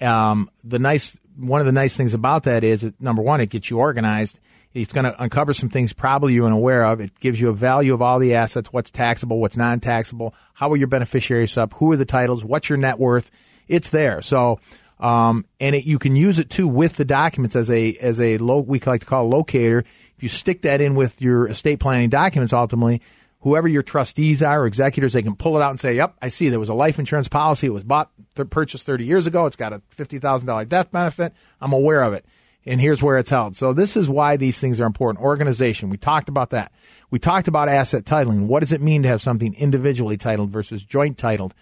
[0.00, 3.48] Um, the nice one of the nice things about that is that number one, it
[3.50, 4.40] gets you organized
[4.74, 7.00] it's going to uncover some things probably you're unaware of.
[7.00, 10.76] It gives you a value of all the assets, what's taxable, what's non-taxable, how are
[10.76, 13.30] your beneficiaries up, who are the titles, what's your net worth.
[13.68, 14.22] It's there.
[14.22, 14.58] So
[14.98, 18.36] Um, and it, you can use it too with the documents as a as a
[18.38, 19.80] we like to call locator.
[20.16, 23.02] If you stick that in with your estate planning documents, ultimately,
[23.40, 26.28] whoever your trustees are or executors, they can pull it out and say, "Yep, I
[26.28, 27.66] see there was a life insurance policy.
[27.66, 28.12] It was bought,
[28.50, 29.46] purchased 30 years ago.
[29.46, 31.32] It's got a fifty thousand dollar death benefit.
[31.60, 32.24] I'm aware of it,
[32.64, 35.24] and here's where it's held." So this is why these things are important.
[35.24, 35.90] Organization.
[35.90, 36.72] We talked about that.
[37.10, 38.46] We talked about asset titling.
[38.46, 41.54] What does it mean to have something individually titled versus joint titled?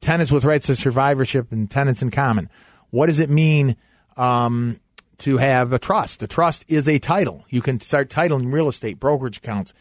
[0.00, 2.50] Tenants with rights of survivorship and tenants in common.
[2.90, 3.76] What does it mean
[4.16, 4.80] um,
[5.18, 6.22] to have a trust?
[6.22, 7.44] A trust is a title.
[7.48, 9.72] You can start titling real estate, brokerage accounts,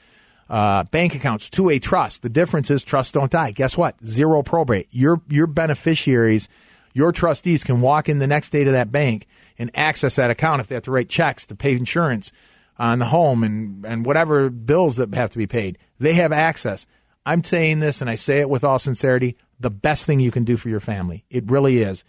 [0.50, 2.22] uh, bank accounts to a trust.
[2.22, 3.52] The difference is trusts don't die.
[3.52, 3.96] Guess what?
[4.06, 4.88] Zero probate.
[4.92, 6.48] Your your beneficiaries,
[6.94, 10.62] your trustees can walk in the next day to that bank and access that account
[10.62, 12.32] if they have to write checks to pay insurance
[12.78, 15.78] on the home and and whatever bills that have to be paid.
[16.00, 16.86] They have access.
[17.26, 19.38] I'm saying this and I say it with all sincerity.
[19.60, 21.26] The best thing you can do for your family.
[21.30, 22.04] It really is.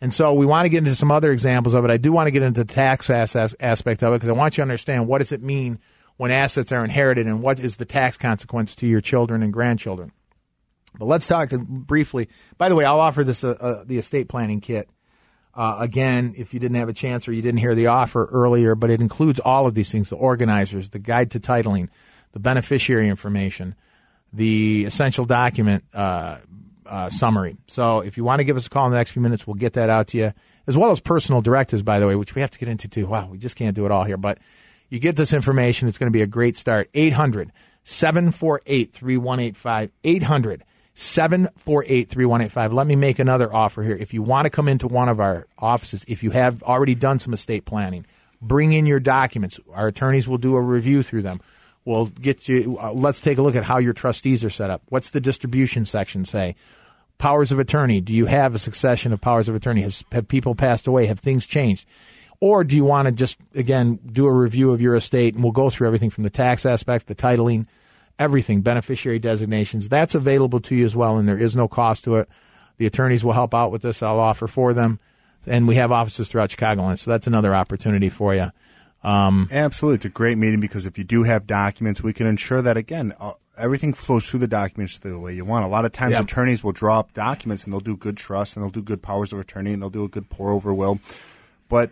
[0.00, 1.90] And so we want to get into some other examples of it.
[1.90, 4.54] I do want to get into the tax as- aspect of it because I want
[4.54, 5.78] you to understand what does it mean
[6.16, 10.12] when assets are inherited and what is the tax consequence to your children and grandchildren.
[10.98, 12.28] But let's talk briefly.
[12.58, 14.88] By the way, I'll offer this uh, uh, the estate planning kit
[15.60, 18.74] uh, again if you didn't have a chance or you didn't hear the offer earlier.
[18.74, 21.90] But it includes all of these things: the organizers, the guide to titling,
[22.32, 23.74] the beneficiary information,
[24.32, 26.38] the essential document uh,
[26.86, 27.58] uh, summary.
[27.66, 29.52] So if you want to give us a call in the next few minutes, we'll
[29.52, 30.32] get that out to you,
[30.66, 33.06] as well as personal directives, by the way, which we have to get into too.
[33.06, 34.16] Wow, we just can't do it all here.
[34.16, 34.38] But
[34.88, 35.88] you get this information.
[35.88, 36.88] It's going to be a great start.
[36.94, 37.52] 800
[37.84, 39.90] 748 3185.
[40.04, 40.64] 800
[41.00, 42.72] 748 3185.
[42.72, 43.96] Let me make another offer here.
[43.96, 47.18] If you want to come into one of our offices, if you have already done
[47.18, 48.04] some estate planning,
[48.42, 49.58] bring in your documents.
[49.72, 51.40] Our attorneys will do a review through them.
[51.84, 52.78] We'll get you.
[52.78, 54.82] Uh, let's take a look at how your trustees are set up.
[54.90, 56.54] What's the distribution section say?
[57.20, 58.00] powers of attorney?
[58.00, 59.82] Do you have a succession of powers of attorney?
[59.82, 61.06] Have, have people passed away?
[61.06, 61.86] Have things changed?
[62.40, 65.52] Or do you want to just, again, do a review of your estate and we'll
[65.52, 67.66] go through everything from the tax aspects, the titling,
[68.20, 69.88] everything, beneficiary designations.
[69.88, 72.28] That's available to you as well, and there is no cost to it.
[72.76, 74.02] The attorneys will help out with this.
[74.02, 75.00] I'll offer for them.
[75.46, 78.50] And we have offices throughout Chicagoland, so that's another opportunity for you.
[79.02, 79.96] Um, Absolutely.
[79.96, 83.14] It's a great meeting because if you do have documents, we can ensure that, again,
[83.18, 85.64] uh, everything flows through the documents the way you want.
[85.64, 88.62] A lot of times, attorneys will draw up documents and they'll do good trust and
[88.62, 91.00] they'll do good powers of attorney and they'll do a good pour over will.
[91.70, 91.90] But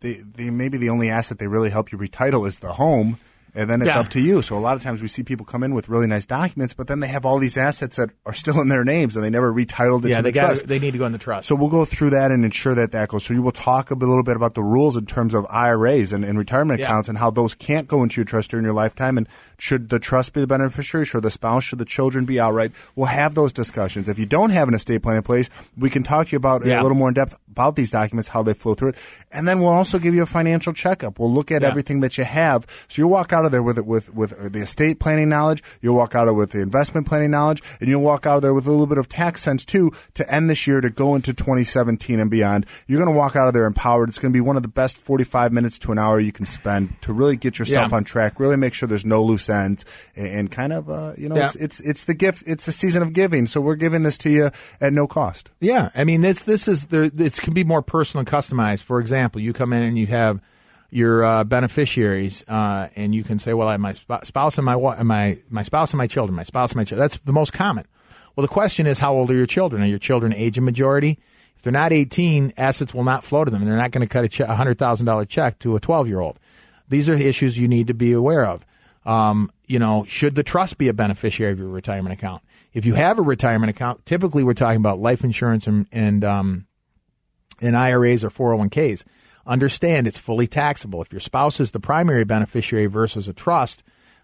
[0.00, 3.18] they, they maybe the only asset they really help you retitle is the home.
[3.54, 4.00] And then it's Yeah.
[4.00, 4.42] up to you.
[4.42, 6.88] So a lot of times we see people come in with really nice documents, but
[6.88, 9.52] then they have all these assets that are still in their names and they never
[9.52, 10.46] retitled it yeah, to they the got.
[10.46, 10.66] trust.
[10.66, 11.46] They need to go in the trust.
[11.46, 13.24] So we'll go through that and ensure that that goes.
[13.24, 16.24] So you will talk a little bit about the rules in terms of IRAs and,
[16.24, 16.86] and retirement Yeah.
[16.86, 19.16] accounts and how those can't go into your trust during your lifetime.
[19.18, 21.06] And should the trust be the beneficiary?
[21.06, 21.62] Should the spouse?
[21.64, 22.72] Should the children be outright?
[22.96, 24.08] We'll have those discussions.
[24.08, 26.66] If you don't have an estate plan in place, we can talk to you about
[26.66, 26.80] Yeah.
[26.80, 28.96] a little more in depth about these documents, how they flow through it,
[29.32, 31.18] and then we'll also give you a financial checkup.
[31.18, 31.68] We'll look at Yeah.
[31.68, 32.66] everything that you have.
[32.88, 35.62] So you'll walk out of there with it with with the estate planning knowledge.
[35.80, 38.42] You'll walk out of it with the investment planning knowledge, and you'll walk out of
[38.42, 41.14] there with a little bit of tax sense too to end this year to go
[41.14, 42.66] into 2017 and beyond.
[42.86, 44.08] You're going to walk out of there empowered.
[44.08, 46.46] It's going to be one of the best 45 minutes to an hour you can
[46.46, 47.96] spend to really get yourself Yeah.
[47.96, 48.40] on track.
[48.40, 49.84] Really make sure there's no loose ends,
[50.16, 51.46] and, and kind of uh, you know Yeah.
[51.46, 52.42] it's it's it's the gift.
[52.46, 55.50] It's the season of giving, so we're giving this to you at no cost.
[55.60, 57.04] Yeah, I mean this this is there.
[57.04, 58.82] It can be more personal and customized.
[58.82, 60.40] For example, you come in and you have
[60.90, 64.64] your uh, beneficiaries, uh, and you can say, "Well, I have my sp- spouse and
[64.64, 66.34] my wa- my my spouse and my children.
[66.36, 67.86] My spouse and my children." That's the most common.
[68.34, 69.82] Well, the question is, how old are your children?
[69.82, 71.18] Are your children age and majority?
[71.56, 74.12] If they're not 18, assets will not flow to them, and they're not going to
[74.12, 76.38] cut a, che- hundred thousand dollar check to a 12 year old.
[76.88, 78.64] These are issues you need to be aware of.
[79.06, 82.42] Um, you know, should the trust be a beneficiary of your retirement account?
[82.72, 86.66] If you have a retirement account, typically we're talking about life insurance and, and um,
[87.60, 89.04] in IRAs or 401ks.
[89.46, 91.02] Understand it's fully taxable.
[91.02, 93.82] If your spouse is the primary beneficiary versus a trust,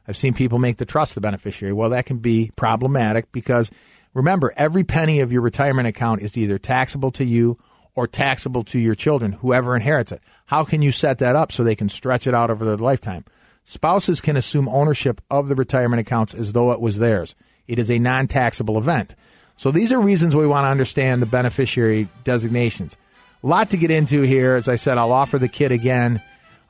[0.08, 1.72] I've seen people make the trust the beneficiary.
[1.72, 3.70] Well, that can be problematic because
[4.14, 7.58] remember, every penny of your retirement account is either taxable to you
[7.94, 10.22] or taxable to your children, whoever inherits it.
[10.46, 13.24] How can you set that up so they can stretch it out over their lifetime?
[13.64, 17.34] Spouses can assume ownership of the retirement accounts as though it was theirs.
[17.68, 19.14] It is a non taxable event.
[19.56, 22.96] So these are reasons we want to understand the beneficiary designations.
[23.42, 24.54] Lot to get into here.
[24.54, 26.20] As I said, I'll offer the kit again,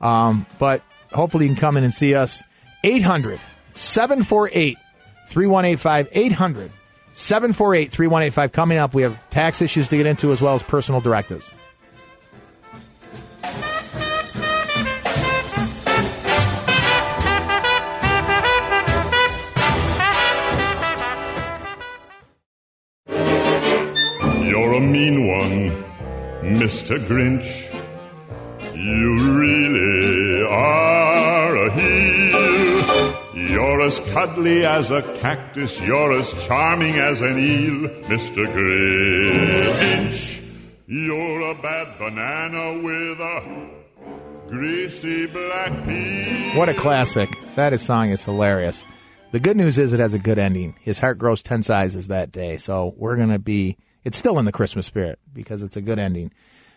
[0.00, 2.42] um, but hopefully you can come in and see us.
[2.85, 3.40] 800
[3.74, 4.78] 748
[5.28, 6.09] 3185.
[6.12, 6.72] 800
[7.12, 8.52] 748 3185.
[8.52, 11.50] Coming up, we have tax issues to get into as well as personal directives.
[26.70, 27.00] Mr.
[27.00, 27.66] Grinch.
[28.76, 33.48] You really are a heel.
[33.48, 35.80] You're as cuddly as a cactus.
[35.80, 38.46] You're as charming as an eel, Mr.
[38.54, 40.40] Grinch.
[40.87, 43.70] You're a bad banana with a
[44.46, 46.56] greasy black peel.
[46.56, 47.30] What a classic.
[47.56, 48.85] That is song is hilarious.
[49.33, 50.76] The good news is it has a good ending.
[50.80, 52.59] His heart grows 10 sizes that day.
[52.59, 55.98] So we're going to be, it's still in the Christmas spirit because it's a good
[55.98, 56.30] ending.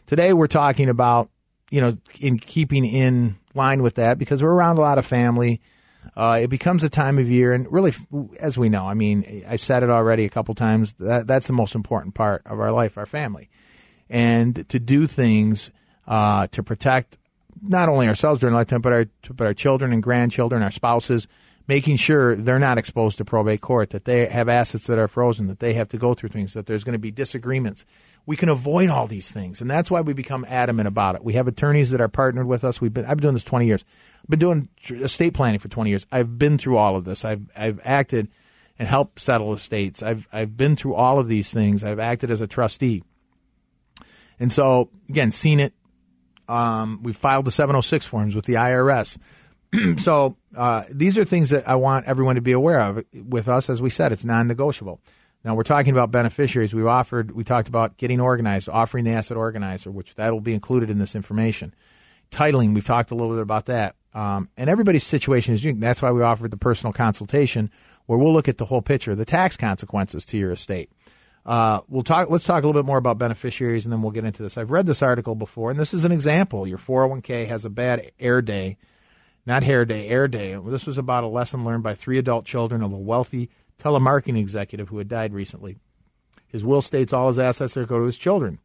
[0.06, 1.30] Today we're talking about,
[1.72, 5.62] you know, in keeping in line with that because we're around a lot of family.
[6.18, 7.94] Uh, it becomes a time of year, and really,
[8.39, 10.94] as we know, I mean, I've said it already a couple times.
[10.94, 13.50] That that's the most important part of our life, our family,
[14.10, 15.72] and to do things
[16.06, 17.18] uh, to protect
[17.62, 21.28] not only ourselves during lifetime, but our but our children and grandchildren, our spouses,
[21.67, 25.47] making sure they're not exposed to probate court, that they have assets that are frozen,
[25.47, 27.86] that they have to go through things, that there's going to be disagreements.
[28.26, 31.23] We can avoid all these things, and that's why we become adamant about it.
[31.23, 32.80] We have attorneys that are partnered with us.
[32.80, 33.84] We've been I've been doing this 20 years.
[34.21, 36.08] I've been doing estate planning for 20 years.
[36.12, 37.26] I've been through all of this.
[37.26, 38.30] I've I've acted
[38.80, 40.02] and helped settle estates.
[40.02, 41.84] I've I've been through all of these things.
[41.84, 43.04] I've acted as a trustee.
[44.39, 45.73] And so, again, seen it.
[46.47, 49.17] Um, we filed the 706 forms with the IRS.
[49.98, 53.04] so uh, these are things that I want everyone to be aware of.
[53.14, 55.00] With us, as we said, it's non-negotiable.
[55.44, 56.74] Now we're talking about beneficiaries.
[56.74, 60.54] We've offered, we talked about getting organized, offering the asset organizer, which that will be
[60.54, 61.74] included in this information.
[62.32, 63.96] Titling, we've talked a little bit about that.
[64.14, 65.82] Um, and everybody's situation is unique.
[65.82, 67.72] That's why we offered the personal consultation,
[68.06, 70.92] where we'll look at the whole picture, the tax consequences to your estate.
[71.46, 72.30] Uh, we'll talk.
[72.30, 74.58] Let's talk a little bit more about beneficiaries, and then we'll get into this.
[74.58, 76.66] I've read this article before, and this is an example.
[76.66, 78.78] Your 401k has a bad air day,
[79.45, 80.58] not hair day, air day.
[80.65, 84.89] This was about a lesson learned by three adult children of a wealthy telemarketing executive
[84.89, 85.77] who had died recently.
[86.47, 88.60] His will states all his assets go to his children.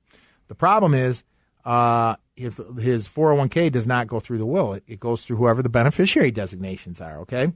[0.48, 1.24] The problem is,
[1.64, 5.62] uh, if his 401k does not go through the will, it, it goes through whoever
[5.62, 7.18] the beneficiary designations are.
[7.20, 7.52] Okay.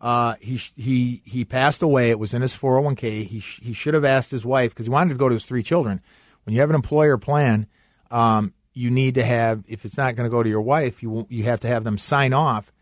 [0.00, 2.10] Uh, he he he passed away.
[2.10, 3.24] It was in his 401k.
[3.24, 5.62] He he should have asked his wife because he wanted to go to his three
[5.62, 6.00] children.
[6.44, 7.66] When you have an employer plan,
[8.10, 11.26] um, you need to have if it's not going to go to your wife, you
[11.30, 12.72] you have to have them sign off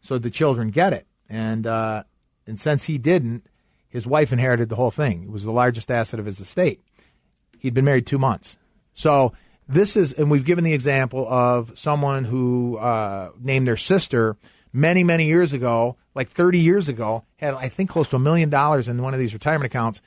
[0.00, 1.06] so the children get it.
[1.28, 2.04] And uh,
[2.46, 3.46] and since he didn't,
[3.88, 5.24] his wife inherited the whole thing.
[5.24, 6.80] It was the largest asset of his estate.
[7.58, 8.56] He'd been married two months,
[8.94, 9.32] so
[9.68, 14.36] this is and we've given the example of someone who uh, named their sister
[14.72, 18.50] many many years ago like 30 years ago, had I think close to a million
[18.50, 20.00] dollars in one of these retirement accounts,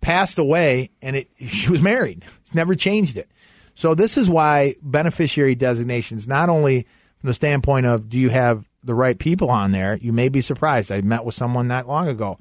[0.00, 2.24] passed away, and it she was married,
[2.54, 3.28] never changed it.
[3.74, 6.86] So this is why beneficiary designations, not only
[7.20, 10.40] from the standpoint of do you have the right people on there, you may be
[10.40, 10.92] surprised.
[10.92, 12.38] I met with someone not long ago.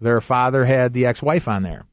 [0.00, 1.84] Their father had the ex-wife on there.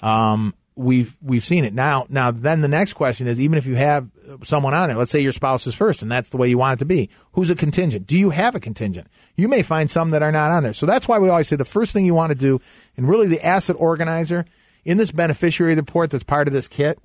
[0.00, 2.06] Um, we've we've seen it now.
[2.08, 4.08] Now then, the next question is: even if you have
[4.44, 6.78] someone on there, let's say your spouse is first, and that's the way you want
[6.78, 8.06] it to be, who's a contingent?
[8.06, 9.08] Do you have a contingent?
[9.36, 10.72] You may find some that are not on there.
[10.72, 12.60] So that's why we always say the first thing you want to do,
[12.96, 14.44] and really the asset organizer
[14.84, 16.98] in this beneficiary report that's part of this kit.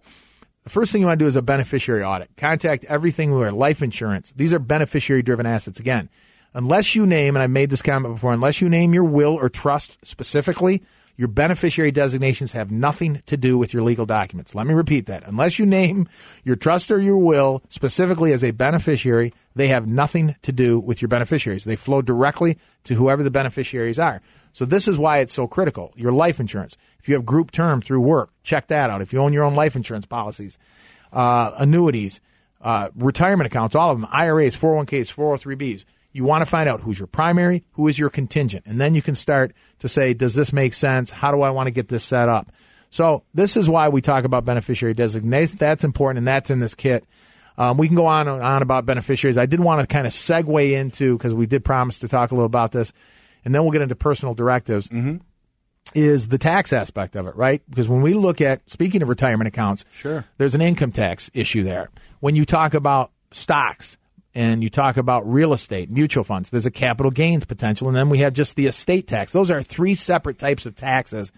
[0.64, 2.30] The first thing you want to do is a beneficiary audit.
[2.38, 4.32] Contact everything where life insurance.
[4.36, 5.80] These are beneficiary driven assets.
[5.80, 6.10] Again,
[6.54, 9.50] unless you name, and I made this comment before, unless you name your will or
[9.50, 10.82] trust specifically,
[11.16, 14.56] your beneficiary designations have nothing to do with your legal documents.
[14.56, 15.24] Let me repeat that.
[15.28, 16.08] Unless you name
[16.44, 21.02] your trust or your will specifically as a beneficiary, they have nothing to do with
[21.02, 21.66] your beneficiaries.
[21.66, 24.22] They flow directly to whoever the beneficiaries are.
[24.54, 25.92] So this is why it's so critical.
[25.96, 26.78] Your life insurance.
[27.00, 29.02] If you have group term through work, check that out.
[29.02, 30.58] If you own your own life insurance policies,
[31.12, 32.22] uh, annuities,
[32.62, 35.86] uh, retirement accounts, all of them, IRAs, 401ks, 403bs.
[36.14, 39.02] You want to find out who's your primary, who is your contingent, and then you
[39.02, 41.10] can start to say, does this make sense?
[41.10, 42.52] How do I want to get this set up?
[42.92, 45.58] So this is why we talk about beneficiary designation.
[45.58, 47.04] That's important, and that's in this kit.
[47.58, 49.38] Um, we can go on and on about beneficiaries.
[49.38, 52.36] I did want to kind of segue into because we did promise to talk a
[52.36, 52.94] little about this,
[53.46, 54.88] and then we'll get into personal directives.
[54.90, 55.18] Mm-hmm.
[55.94, 57.62] Is the tax aspect of it right?
[57.70, 60.26] Because when we look at speaking of retirement accounts, Sure.
[60.38, 61.90] there's an income tax issue there.
[62.20, 63.98] When you talk about stocks
[64.34, 68.10] and you talk about real estate, mutual funds, there's a capital gains potential, and then
[68.10, 69.34] we have just the estate tax.
[69.34, 71.32] Those are three separate types of taxes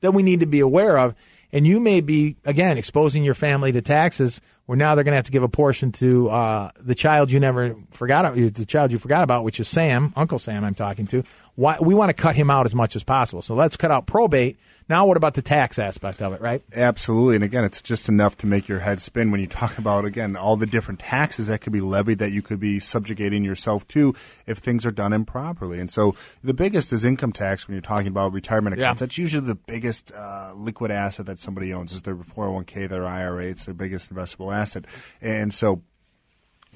[0.00, 1.14] that we need to be aware of.
[1.52, 5.16] And you may be again exposing your family to taxes where now they're going to
[5.16, 8.92] have to give a portion to uh, the child you never forgot about, the child
[8.92, 10.64] you forgot about, which is Sam, Uncle Sam.
[10.64, 11.24] I'm talking to.
[11.56, 13.42] Why, we want to cut him out as much as possible.
[13.42, 14.58] So let's cut out probate.
[14.88, 16.64] Now, what about the tax aspect of it, right?
[16.74, 17.36] Absolutely.
[17.36, 20.34] And again, it's just enough to make your head spin when you talk about, again,
[20.34, 24.14] all the different taxes that could be levied that you could be subjugating yourself to
[24.46, 25.78] if things are done improperly.
[25.78, 28.86] And so the biggest is income tax when you're talking about retirement Yeah.
[28.86, 29.00] accounts.
[29.00, 33.44] That's usually the biggest uh, liquid asset that somebody owns is their 401k, their IRA.
[33.44, 34.86] It's their biggest investable asset.
[35.20, 35.82] And so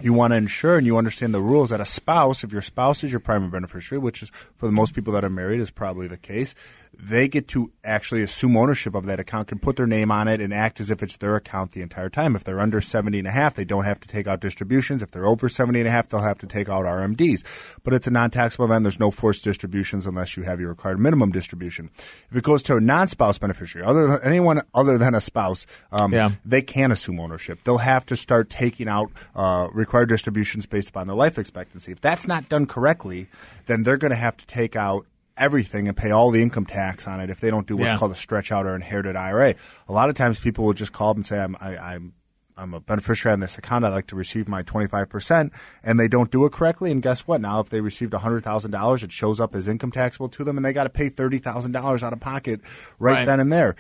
[0.00, 3.04] you want to ensure and you understand the rules that a spouse, if your spouse
[3.04, 6.08] is your primary beneficiary, which is for the most people that are married is probably
[6.08, 6.54] the case,
[7.00, 10.40] they get to actually assume ownership of that account, can put their name on it
[10.40, 12.34] and act as if it's their account the entire time.
[12.36, 15.02] If they're under 70 and a half, they don't have to take out distributions.
[15.02, 17.44] If they're over 70 and a half, they'll have to take out RMDs.
[17.82, 18.84] But it's a non-taxable event.
[18.84, 21.90] There's no forced distributions unless you have your required minimum distribution.
[22.30, 26.12] If it goes to a non-spouse beneficiary, other than anyone other than a spouse, um,
[26.12, 26.30] Yeah.
[26.44, 27.60] they can assume ownership.
[27.64, 31.92] They'll have to start taking out uh, required distributions based upon their life expectancy.
[31.92, 33.28] If that's not done correctly,
[33.66, 35.06] then they're going to have to take out
[35.36, 37.98] everything and pay all the income tax on it if they don't do what's Yeah.
[37.98, 39.54] called a stretch out or inherited IRA.
[39.88, 42.12] A lot of times people will just call up and say, I'm, I, I'm
[42.56, 43.84] I'm a beneficiary on this account.
[43.84, 45.50] I'd like to receive my 25%,
[45.82, 46.92] and they don't do it correctly.
[46.92, 47.40] And guess what?
[47.40, 50.72] Now, if they received $100,000, it shows up as income taxable to them, and they
[50.72, 52.60] got to pay $30,000 out of pocket
[53.00, 53.26] right, Right.
[53.26, 53.74] then and there.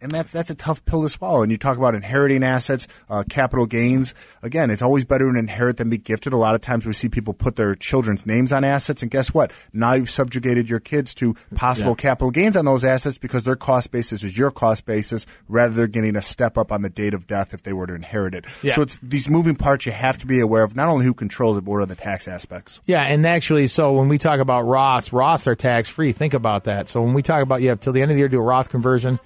[0.00, 1.42] And that's that's a tough pill to swallow.
[1.42, 4.14] And you talk about inheriting assets, uh, capital gains.
[4.44, 6.32] Again, it's always better to inherit than be gifted.
[6.32, 9.34] A lot of times we see people put their children's names on assets, and guess
[9.34, 9.50] what?
[9.72, 12.02] Now you've subjugated your kids to possible Yeah.
[12.02, 15.90] capital gains on those assets because their cost basis is your cost basis, rather than
[15.90, 18.44] getting a step up on the date of death if they were to inherit it.
[18.62, 18.74] Yeah.
[18.74, 21.58] So it's these moving parts you have to be aware of, not only who controls
[21.58, 22.80] it, but what are the tax aspects.
[22.86, 26.12] Yeah, and actually, so when we talk about Roths, Roths are tax free.
[26.12, 26.88] Think about that.
[26.88, 28.38] So when we talk about you have till the end of the year to do
[28.38, 29.18] a Roth conversion,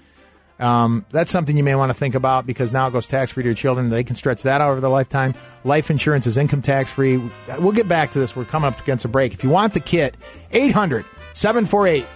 [0.59, 3.43] um, that's something you may want to think about because now it goes tax free
[3.43, 3.91] to your children.
[3.91, 5.35] They can stretch that out over their lifetime.
[5.65, 7.19] Life insurance is income tax free.
[7.59, 8.37] We'll get back to this.
[8.37, 9.35] We're coming up against a break.
[9.35, 10.17] If you want the kit,
[10.53, 12.07] 800 748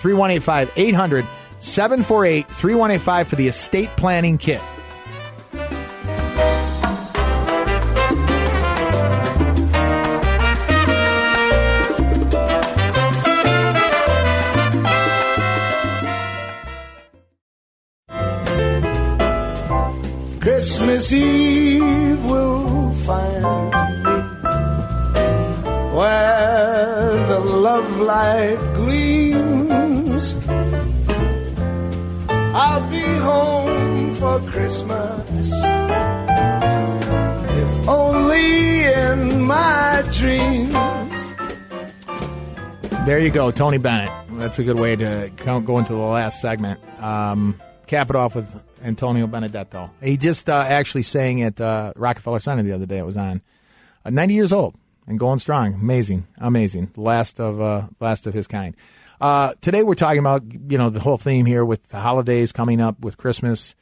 [0.00, 0.72] 3185.
[0.76, 1.26] 800
[1.60, 4.60] 748 3185 for the estate planning kit.
[20.64, 23.44] Christmas Eve will find
[24.02, 24.16] me
[25.94, 30.34] where the love light gleams.
[32.56, 35.52] I'll be home for Christmas,
[37.60, 41.34] if only in my dreams.
[43.04, 44.10] There you go, Tony Bennett.
[44.38, 46.80] That's a good way to go into the last segment.
[47.02, 48.50] Um, cap it off with
[48.84, 49.90] Antonio Benedetto.
[50.02, 52.98] He just uh, actually sang at uh, Rockefeller Center the other day.
[52.98, 53.42] It was on.
[54.04, 54.76] Uh, 90 years old
[55.06, 55.74] and going strong.
[55.74, 56.92] Amazing, amazing.
[56.96, 58.76] Last of uh, last of his kind.
[59.20, 62.80] Uh, today we're talking about you know the whole theme here with the holidays coming
[62.80, 63.74] up with Christmas,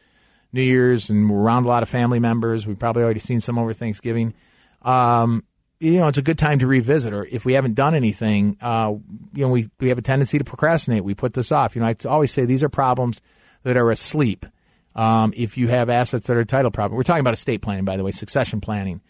[0.53, 2.67] New Year's, and we're around a lot of family members.
[2.67, 4.35] We've probably already seen some over Thanksgiving.
[4.83, 5.45] Um,
[5.81, 8.95] you know, it's a good time to revisit, or if we haven't done anything, uh,
[9.35, 11.03] you know, we, we have a tendency to procrastinate.
[11.03, 11.75] We put this off.
[11.75, 13.21] You know, I always say these are problems
[13.65, 14.47] that are asleep.
[14.95, 17.97] Um, if you have assets that are titled properly, we're talking about estate planning, by
[17.97, 19.01] the way, succession planning.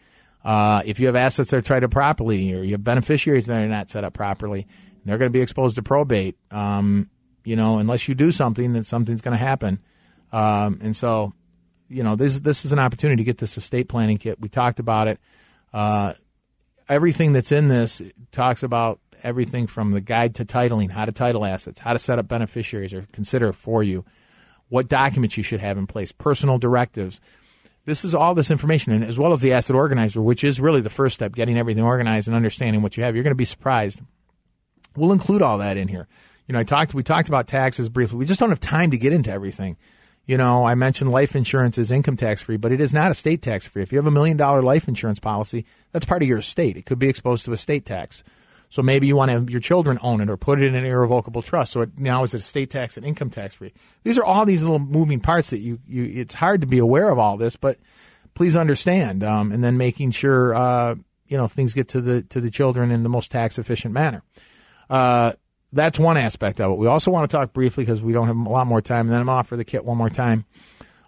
[0.44, 3.68] Uh, if you have assets that are titled properly, or you have beneficiaries that are
[3.68, 4.66] not set up properly,
[5.04, 6.36] they're going to be exposed to probate.
[6.50, 7.10] Um,
[7.44, 9.80] you know, unless you do something, then something's going to happen.
[10.32, 11.32] Um, and so,
[11.88, 14.40] you know, this this is an opportunity to get this estate planning kit.
[14.40, 15.18] We talked about it.
[15.72, 16.14] Uh,
[16.88, 21.44] everything that's in this talks about everything from the guide to titling, how to title
[21.44, 24.04] assets, how to set up beneficiaries or consider for you,
[24.72, 27.20] what documents you should have in place, personal directives.
[27.84, 30.80] This is all this information, and as well as the asset organizer, which is really
[30.80, 33.14] the first step, getting everything organized and understanding what you have.
[33.14, 34.00] You're going to be surprised.
[34.96, 36.08] We'll include all that in here.
[36.48, 36.94] You know, I talked.
[36.94, 38.16] We talked about taxes briefly.
[38.16, 39.76] We just don't have time to get into everything.
[40.24, 43.42] You know, I mentioned life insurance is income tax free, but it is not estate
[43.42, 43.82] tax free.
[43.82, 46.78] If you have a million dollar life insurance policy, that's part of your estate.
[46.78, 48.24] It could be exposed to estate tax.
[48.72, 50.86] So maybe you want to have your children own it or put it in an
[50.86, 51.72] irrevocable trust.
[51.72, 53.74] So it now is estate tax and income tax free.
[54.02, 57.10] These are all these little moving parts that you, you it's hard to be aware
[57.10, 57.76] of all this, but
[58.32, 59.22] please understand.
[59.22, 60.94] Um, and then making sure, uh,
[61.26, 64.22] you know, things get to the, to the children in the most tax efficient manner.
[64.88, 65.32] Uh,
[65.70, 66.78] that's one aspect of it.
[66.78, 69.12] We also want to talk briefly because we don't have a lot more time, and
[69.12, 70.46] then I'm off for the kit one more time.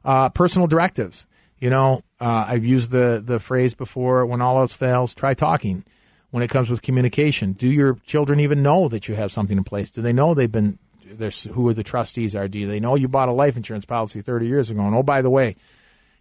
[0.04, 1.26] Uh, personal directives.
[1.58, 4.26] You know, uh, I've used the the phrase before.
[4.26, 5.84] When all else fails, try talking.
[6.34, 9.62] When it comes with communication, do your children even know that you have something in
[9.62, 9.88] place?
[9.88, 12.48] Do they know they've been there's who are the trustees are?
[12.48, 14.80] Do they know you bought a life insurance policy 30 years ago?
[14.80, 15.54] And oh, by the way,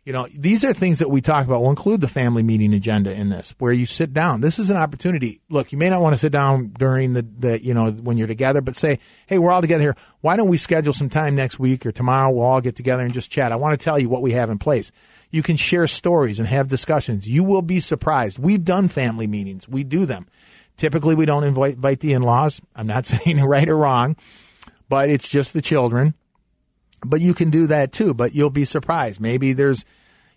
[0.05, 1.61] You know, these are things that we talk about.
[1.61, 4.41] We'll include the family meeting agenda in this, where you sit down.
[4.41, 5.39] This is an opportunity.
[5.49, 8.27] Look, you may not want to sit down during the, the, you know, when you're
[8.27, 9.95] together, but say, hey, we're all together here.
[10.19, 12.29] Why don't we schedule some time next week or tomorrow?
[12.31, 13.53] We'll all get together and just chat.
[13.53, 14.91] I want to tell you what we have in place.
[15.33, 17.27] You can share stories and have discussions.
[17.27, 18.39] You will be surprised.
[18.39, 19.67] We've done family meetings.
[19.67, 20.27] We do them.
[20.77, 22.61] Typically, we don't invite, invite the in-laws.
[22.73, 24.15] I'm not saying right or wrong,
[24.87, 26.13] but it's just the children
[27.05, 29.19] but you can do that too, but you'll be surprised.
[29.19, 29.85] Maybe there's,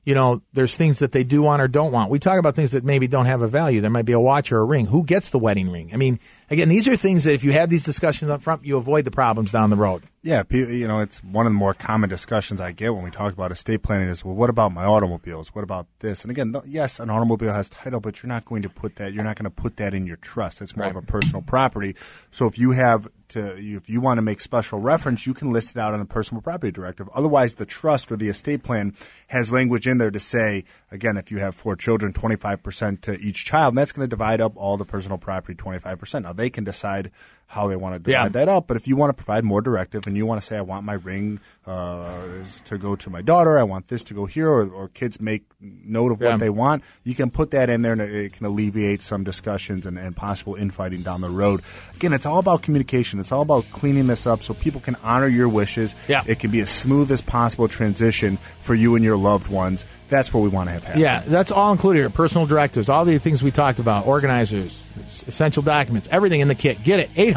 [0.05, 2.11] you know, there's things that they do want or don't want.
[2.11, 3.81] We talk about things that maybe don't have a value.
[3.81, 4.87] There might be a watch or a ring.
[4.87, 5.91] Who gets the wedding ring?
[5.93, 6.19] I mean,
[6.51, 9.11] again, these are things that if you have these discussions up front, you avoid the
[9.11, 10.03] problems down the road.
[10.23, 13.33] Yeah, you know, it's one of the more common discussions I get when we talk
[13.33, 15.55] about estate planning is, well, what about my automobiles?
[15.55, 16.23] What about this?
[16.23, 19.23] And again, yes, an automobile has title, but you're not going to put that, you're
[19.23, 20.61] not going to put that in your trust.
[20.61, 20.97] It's more right.
[20.97, 21.95] of a personal property.
[22.33, 25.77] So if you have to, if you want to make special reference, you can list
[25.77, 27.09] it out on the personal property directive.
[27.15, 28.95] Otherwise, the trust or the estate plan
[29.29, 33.45] has language in there to say, again, if you have four children, 25% to each
[33.45, 36.23] child, and that's going to divide up all the personal property 25%.
[36.23, 37.11] Now, they can decide
[37.47, 38.29] how they want to divide yeah.
[38.29, 38.67] that up.
[38.67, 40.85] But if you want to provide more directive and you want to say, I want
[40.85, 44.69] my ring uh, to go to my daughter, I want this to go here, or,
[44.69, 46.31] or kids make note of yeah.
[46.31, 49.87] what they want, you can put that in there and it can alleviate some discussions
[49.87, 51.63] and, and possible infighting down the road.
[51.95, 53.21] Again, it's all about communication.
[53.21, 55.95] It's all about cleaning this up so people can honor your wishes.
[56.09, 56.23] Yeah.
[56.27, 59.87] It can be as smooth as possible transition for you and your loved ones.
[60.09, 61.01] That's what we want to have happen.
[61.01, 62.11] Yeah, that's all included here.
[62.11, 64.81] Personal directives, all the things we talked about, organizers,
[65.27, 66.83] essential documents, everything in the kit.
[66.85, 67.11] Get it.
[67.17, 67.36] 800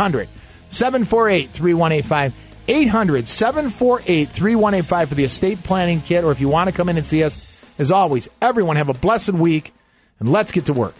[0.70, 2.34] 748 3185.
[2.70, 6.98] 800 748 3185 for the estate planning kit, or if you want to come in
[6.98, 7.46] and see us.
[7.80, 9.74] As always, everyone have a blessed week,
[10.20, 10.96] and let's get to work.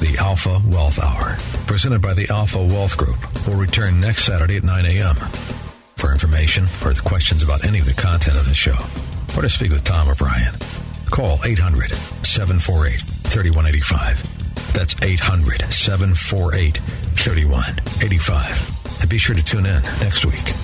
[0.00, 1.36] The Alpha Wealth Hour,
[1.66, 5.16] presented by the Alpha Wealth Group, will return next Saturday at 9 a.m.
[5.96, 8.76] For information or questions about any of the content of the show,
[9.36, 10.54] or to speak with Tom or Brian,
[11.14, 11.94] call 800
[12.26, 14.72] 748 3185.
[14.72, 19.00] That's 800 748 3185.
[19.00, 20.63] And be sure to tune in next week.